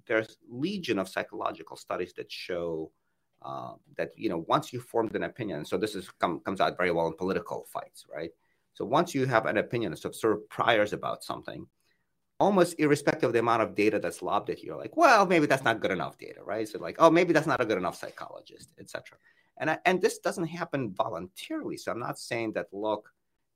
there's 0.08 0.38
legion 0.50 1.00
of 1.00 1.08
psychological 1.08 1.78
studies 1.86 2.14
that 2.18 2.30
show 2.32 2.92
uh, 3.48 3.74
that 3.98 4.10
you 4.24 4.30
know 4.30 4.44
once 4.56 4.66
you 4.74 4.80
formed 4.80 5.16
an 5.16 5.24
opinion 5.24 5.66
so 5.66 5.78
this 5.78 5.96
is 5.96 6.10
come, 6.22 6.40
comes 6.42 6.60
out 6.62 6.78
very 6.78 6.92
well 6.92 7.08
in 7.08 7.14
political 7.24 7.60
fights 7.76 8.06
right 8.18 8.32
so 8.74 8.86
once 8.86 9.10
you 9.16 9.26
have 9.26 9.46
an 9.52 9.58
opinion 9.66 9.96
so 9.96 10.12
sort 10.12 10.34
of 10.34 10.48
priors 10.58 10.94
about 10.94 11.24
something 11.24 11.66
almost 12.44 12.72
irrespective 12.84 13.28
of 13.30 13.34
the 13.34 13.40
amount 13.46 13.62
of 13.62 13.76
data 13.84 13.98
that's 14.00 14.22
lobbed 14.30 14.50
at 14.50 14.64
you 14.64 14.76
like 14.84 14.96
well 15.04 15.26
maybe 15.34 15.46
that's 15.46 15.68
not 15.70 15.82
good 15.84 15.92
enough 15.92 16.16
data 16.18 16.42
right? 16.54 16.68
So 16.68 16.80
like 16.88 16.98
oh 17.00 17.12
maybe 17.18 17.32
that's 17.34 17.52
not 17.52 17.62
a 17.62 17.66
good 17.70 17.78
enough 17.78 17.98
psychologist 18.02 18.70
etc 18.80 19.18
and 19.60 19.70
I, 19.72 19.78
and 19.86 20.02
this 20.02 20.18
doesn't 20.20 20.50
happen 20.58 20.82
voluntarily 21.04 21.78
so 21.78 21.92
i'm 21.92 22.04
not 22.08 22.18
saying 22.18 22.54
that 22.54 22.68
look 22.72 23.04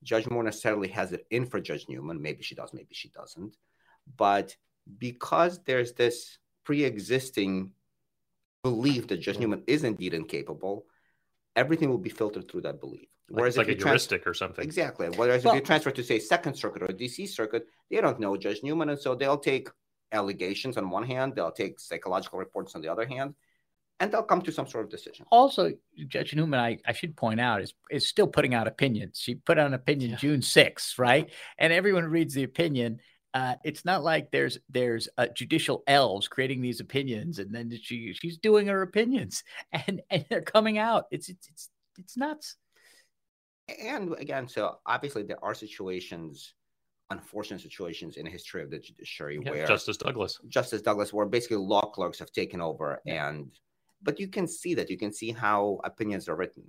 judge 0.04 0.28
moore 0.30 0.44
necessarily 0.44 0.90
has 1.00 1.12
it 1.12 1.26
in 1.32 1.46
for 1.46 1.60
judge 1.60 1.86
newman. 1.90 2.22
Maybe 2.22 2.44
she 2.44 2.56
does 2.56 2.72
maybe 2.74 2.94
she 3.02 3.10
doesn't. 3.10 3.58
But 4.18 4.56
because 4.98 5.60
there's 5.64 5.94
this 5.94 6.38
pre-existing 6.64 7.72
belief 8.64 9.08
that 9.08 9.18
Judge 9.18 9.40
Newman 9.40 9.64
is 9.68 9.84
indeed 9.84 10.14
incapable, 10.14 10.86
everything 11.56 11.90
will 11.90 11.98
be 11.98 12.10
filtered 12.10 12.50
through 12.50 12.62
that 12.62 12.80
belief. 12.80 13.08
Like, 13.30 13.40
Whereas 13.40 13.58
like 13.58 13.68
if 13.68 13.76
a 13.76 13.78
you 13.78 13.82
trans- 13.84 14.12
or 14.26 14.34
something. 14.36 14.64
exactly, 14.64 15.08
whereas 15.10 15.44
Well- 15.44 15.56
if 15.56 15.62
you 15.62 15.66
transfer 15.66 15.92
to 15.92 16.04
say 16.04 16.20
Second 16.20 16.56
Circuit 16.56 16.84
or 16.84 16.88
DC 16.94 17.28
Circuit, 17.28 17.68
they 17.90 18.00
don't 18.02 18.20
know 18.20 18.38
Judge 18.38 18.62
Newman, 18.64 18.90
and 18.90 19.00
so 19.00 19.16
they'll 19.16 19.38
take 19.40 19.68
allegations 20.12 20.78
on 20.78 20.90
one 20.90 21.04
hand, 21.04 21.34
they'll 21.36 21.52
take 21.52 21.80
psychological 21.80 22.38
reports 22.40 22.76
on 22.76 22.82
the 22.82 22.88
other 22.88 23.06
hand, 23.06 23.34
and 24.00 24.12
they'll 24.12 24.24
come 24.24 24.42
to 24.44 24.52
some 24.52 24.68
sort 24.68 24.86
of 24.86 24.92
decision. 24.92 25.26
also, 25.32 25.72
Judge 26.08 26.36
Newman, 26.36 26.60
I, 26.60 26.78
I 26.86 26.94
should 26.94 27.16
point 27.18 27.40
out, 27.40 27.62
is 27.62 27.74
is 27.90 28.08
still 28.08 28.28
putting 28.28 28.54
out 28.54 28.68
opinions. 28.68 29.20
She 29.20 29.36
put 29.36 29.58
out 29.58 29.68
an 29.68 29.74
opinion 29.74 30.12
Yeah. 30.12 30.18
June 30.18 30.42
6th, 30.42 31.00
right? 31.00 31.32
And 31.58 31.74
everyone 31.74 32.06
reads 32.06 32.34
the 32.36 32.44
opinion. 32.44 33.00
Uh, 33.34 33.56
it's 33.66 33.84
not 33.86 34.04
like 34.04 34.32
there's 34.32 34.60
there's 34.70 35.10
uh, 35.18 35.28
judicial 35.34 35.84
elves 35.88 36.28
creating 36.28 36.62
these 36.62 36.80
opinions, 36.80 37.40
and 37.40 37.54
then 37.54 37.72
she 37.82 38.14
she's 38.14 38.38
doing 38.38 38.68
her 38.68 38.82
opinions, 38.84 39.44
and 39.72 40.02
and 40.12 40.26
they're 40.30 40.42
coming 40.42 40.78
out. 40.78 41.06
It's 41.12 41.28
it's 41.28 41.48
it's, 41.50 41.70
it's 41.98 42.16
nuts. 42.18 42.56
And 43.68 44.14
again, 44.20 44.48
so 44.48 44.78
obviously 44.86 45.24
there 45.24 45.44
are 45.44 45.54
situations, 45.54 46.54
unfortunate 47.10 47.62
situations 47.62 48.18
in 48.18 48.26
the 48.26 48.32
history 48.32 48.62
of 48.62 48.70
the 48.70 48.80
judiciary 48.80 49.40
Yeah, 49.42 49.52
where 49.52 49.68
Justice 49.68 49.98
Douglas. 49.98 50.40
Justice 50.48 50.82
Douglas, 50.82 51.14
where 51.14 51.26
basically 51.26 51.58
law 51.58 51.82
clerks 51.82 52.20
have 52.20 52.32
taken 52.32 52.62
over, 52.62 53.02
and 53.08 53.52
but 54.04 54.20
you 54.20 54.28
can 54.28 54.48
see 54.48 54.76
that. 54.76 54.90
You 54.90 54.98
can 54.98 55.12
see 55.12 55.32
how 55.32 55.80
opinions 55.84 56.30
are 56.30 56.36
written, 56.36 56.64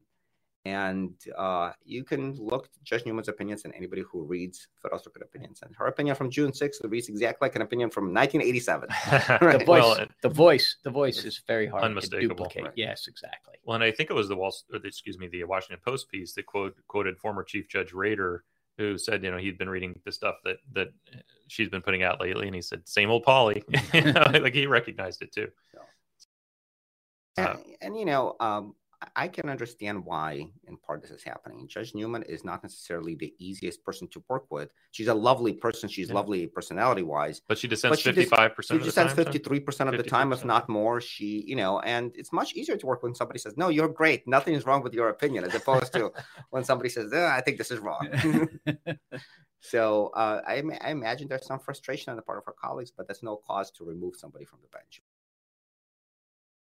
and 0.66 1.14
uh, 1.38 1.70
you 1.84 2.02
can 2.02 2.34
look 2.34 2.68
Judge 2.82 3.06
Newman's 3.06 3.28
opinions 3.28 3.64
and 3.64 3.72
anybody 3.76 4.02
who 4.10 4.24
reads 4.24 4.66
Federal 4.82 5.00
Circuit 5.00 5.22
opinions, 5.22 5.60
and 5.62 5.72
her 5.76 5.86
opinion 5.86 6.16
from 6.16 6.28
June 6.28 6.50
6th 6.50 6.78
reads 6.90 7.08
exactly 7.08 7.46
like 7.46 7.54
an 7.54 7.62
opinion 7.62 7.88
from 7.88 8.12
1987. 8.12 8.88
The 9.56 9.64
voice, 9.64 9.80
well, 9.80 10.06
the 10.22 10.28
voice, 10.28 10.76
the 10.82 10.90
voice 10.90 11.24
is 11.24 11.40
very 11.46 11.68
hard 11.68 11.84
Unmistakable. 11.84 12.20
to 12.20 12.34
duplicate. 12.34 12.64
Right. 12.64 12.72
Yes, 12.74 13.06
exactly. 13.06 13.54
well, 13.64 13.76
and 13.76 13.84
I 13.84 13.92
think 13.92 14.10
it 14.10 14.14
was 14.14 14.28
the 14.28 14.34
Wall, 14.34 14.52
or 14.72 14.80
the, 14.80 14.88
excuse 14.88 15.18
me, 15.18 15.28
the 15.28 15.44
Washington 15.44 15.80
Post 15.84 16.10
piece 16.10 16.34
that 16.34 16.46
quote, 16.46 16.74
quoted 16.88 17.16
former 17.18 17.44
Chief 17.44 17.68
Judge 17.68 17.92
Rader, 17.92 18.42
who 18.76 18.98
said, 18.98 19.22
you 19.22 19.30
know, 19.30 19.38
he'd 19.38 19.58
been 19.58 19.70
reading 19.70 20.00
the 20.04 20.12
stuff 20.12 20.36
that 20.44 20.56
that 20.72 20.88
she's 21.46 21.68
been 21.68 21.82
putting 21.82 22.02
out 22.02 22.20
lately, 22.20 22.46
and 22.46 22.56
he 22.56 22.62
said, 22.62 22.88
"Same 22.88 23.10
old 23.10 23.22
Polly," 23.22 23.62
You 23.94 24.00
know, 24.12 24.24
like 24.40 24.54
he 24.54 24.66
recognized 24.66 25.22
it 25.22 25.32
too. 25.32 25.48
Uh, 27.38 27.42
and, 27.42 27.58
and, 27.82 27.98
you 27.98 28.06
know, 28.06 28.34
um, 28.40 28.74
I- 29.14 29.28
can 29.28 29.48
understand 29.48 30.04
why, 30.04 30.50
in 30.66 30.76
part, 30.78 31.02
this 31.02 31.10
is 31.10 31.22
happening. 31.22 31.68
Judge 31.68 31.94
Newman 31.94 32.22
is 32.22 32.44
not 32.44 32.62
necessarily 32.62 33.14
the 33.14 33.34
easiest 33.38 33.84
person 33.84 34.08
to 34.08 34.22
work 34.28 34.46
with. 34.50 34.70
She's 34.92 35.08
a 35.08 35.14
lovely 35.14 35.52
person. 35.52 35.88
She's 35.88 36.08
Yeah. 36.08 36.14
lovely 36.14 36.46
personality 36.46 37.02
wise. 37.02 37.40
But 37.46 37.58
she 37.58 37.68
dissents 37.68 37.92
But 37.92 37.98
she 38.00 38.10
dis- 38.10 38.24
fifty-five 38.24 38.54
percent 38.54 38.76
of 38.80 38.84
the 38.84 38.90
dissents 38.90 39.14
time. 39.14 39.24
so- 39.24 39.30
53% 39.30 39.88
of 39.90 39.96
the 39.96 40.02
time, 40.02 40.32
if 40.32 40.44
not 40.44 40.68
more. 40.68 41.00
She, 41.00 41.42
you 41.46 41.56
know, 41.56 41.80
and 41.80 42.12
it's 42.16 42.32
much 42.32 42.54
easier 42.54 42.76
to 42.76 42.86
work 42.86 43.02
when 43.02 43.14
somebody 43.14 43.38
says, 43.38 43.56
No, 43.56 43.68
you're 43.68 43.88
great. 43.88 44.26
Nothing 44.26 44.54
is 44.54 44.64
wrong 44.66 44.82
with 44.82 44.94
your 44.94 45.08
opinion, 45.10 45.44
as 45.44 45.54
opposed 45.54 45.92
to 45.92 46.12
when 46.50 46.64
somebody 46.64 46.88
says, 46.88 47.12
"Eh, 47.12 47.26
I 47.26 47.40
think 47.42 47.58
this 47.58 47.70
is 47.70 47.78
wrong. 47.78 48.08
so 49.60 50.08
uh, 50.14 50.42
I, 50.46 50.62
I 50.80 50.90
imagine 50.90 51.28
there's 51.28 51.46
some 51.46 51.58
frustration 51.58 52.10
on 52.10 52.16
the 52.16 52.22
part 52.22 52.38
of 52.38 52.44
her 52.44 52.54
colleagues, 52.60 52.90
but 52.96 53.06
that's 53.08 53.22
no 53.22 53.36
cause 53.36 53.70
to 53.72 53.84
remove 53.84 54.16
somebody 54.16 54.44
from 54.44 54.60
the 54.62 54.68
bench. 54.68 55.02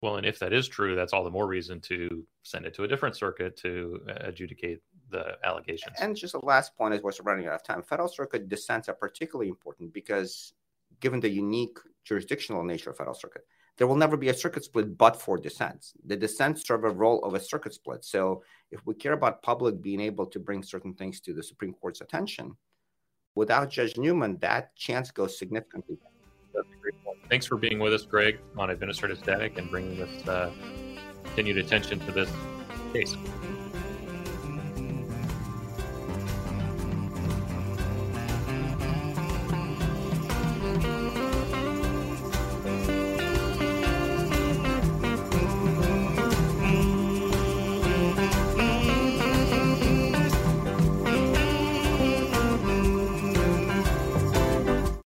Well, 0.01 0.15
and 0.15 0.25
if 0.25 0.39
that 0.39 0.51
is 0.51 0.67
true, 0.67 0.95
that's 0.95 1.13
all 1.13 1.23
the 1.23 1.29
more 1.29 1.47
reason 1.47 1.79
to 1.81 2.25
send 2.41 2.65
it 2.65 2.73
to 2.73 2.83
a 2.83 2.87
different 2.87 3.15
circuit 3.15 3.55
to 3.57 4.01
uh, 4.09 4.13
adjudicate 4.21 4.79
the 5.11 5.37
allegations. 5.43 5.95
And 5.99 6.15
just 6.15 6.33
the 6.33 6.43
last 6.43 6.75
point 6.75 6.95
is 6.95 7.03
we're 7.03 7.11
running 7.23 7.47
out 7.47 7.53
of 7.53 7.63
time. 7.63 7.83
Federal 7.83 8.07
Circuit 8.07 8.49
dissents 8.49 8.89
are 8.89 8.95
particularly 8.95 9.49
important 9.49 9.93
because, 9.93 10.53
given 11.01 11.19
the 11.19 11.29
unique 11.29 11.77
jurisdictional 12.03 12.63
nature 12.63 12.89
of 12.89 12.97
Federal 12.97 13.13
Circuit, 13.13 13.43
there 13.77 13.85
will 13.85 13.95
never 13.95 14.17
be 14.17 14.29
a 14.29 14.33
circuit 14.33 14.63
split 14.63 14.97
but 14.97 15.21
for 15.21 15.37
dissents. 15.37 15.93
The 16.05 16.17
dissents 16.17 16.65
serve 16.65 16.83
a 16.83 16.89
role 16.89 17.23
of 17.23 17.35
a 17.35 17.39
circuit 17.39 17.73
split. 17.75 18.03
So, 18.03 18.43
if 18.71 18.83
we 18.87 18.95
care 18.95 19.13
about 19.13 19.43
public 19.43 19.83
being 19.83 20.01
able 20.01 20.25
to 20.27 20.39
bring 20.39 20.63
certain 20.63 20.95
things 20.95 21.19
to 21.21 21.33
the 21.33 21.43
Supreme 21.43 21.73
Court's 21.73 22.01
attention, 22.01 22.55
without 23.35 23.69
Judge 23.69 23.97
Newman, 23.97 24.37
that 24.41 24.75
chance 24.75 25.11
goes 25.11 25.37
significantly 25.37 25.97
down. 25.97 26.11
Thanks 27.31 27.45
for 27.45 27.55
being 27.55 27.79
with 27.79 27.93
us, 27.93 28.03
Greg, 28.03 28.39
on 28.57 28.71
Administrative 28.71 29.17
Static 29.17 29.57
and 29.57 29.71
bringing 29.71 29.97
this 29.97 30.27
uh, 30.27 30.51
continued 31.23 31.59
attention 31.59 31.97
to 32.01 32.11
this 32.11 32.29
case. 32.91 33.15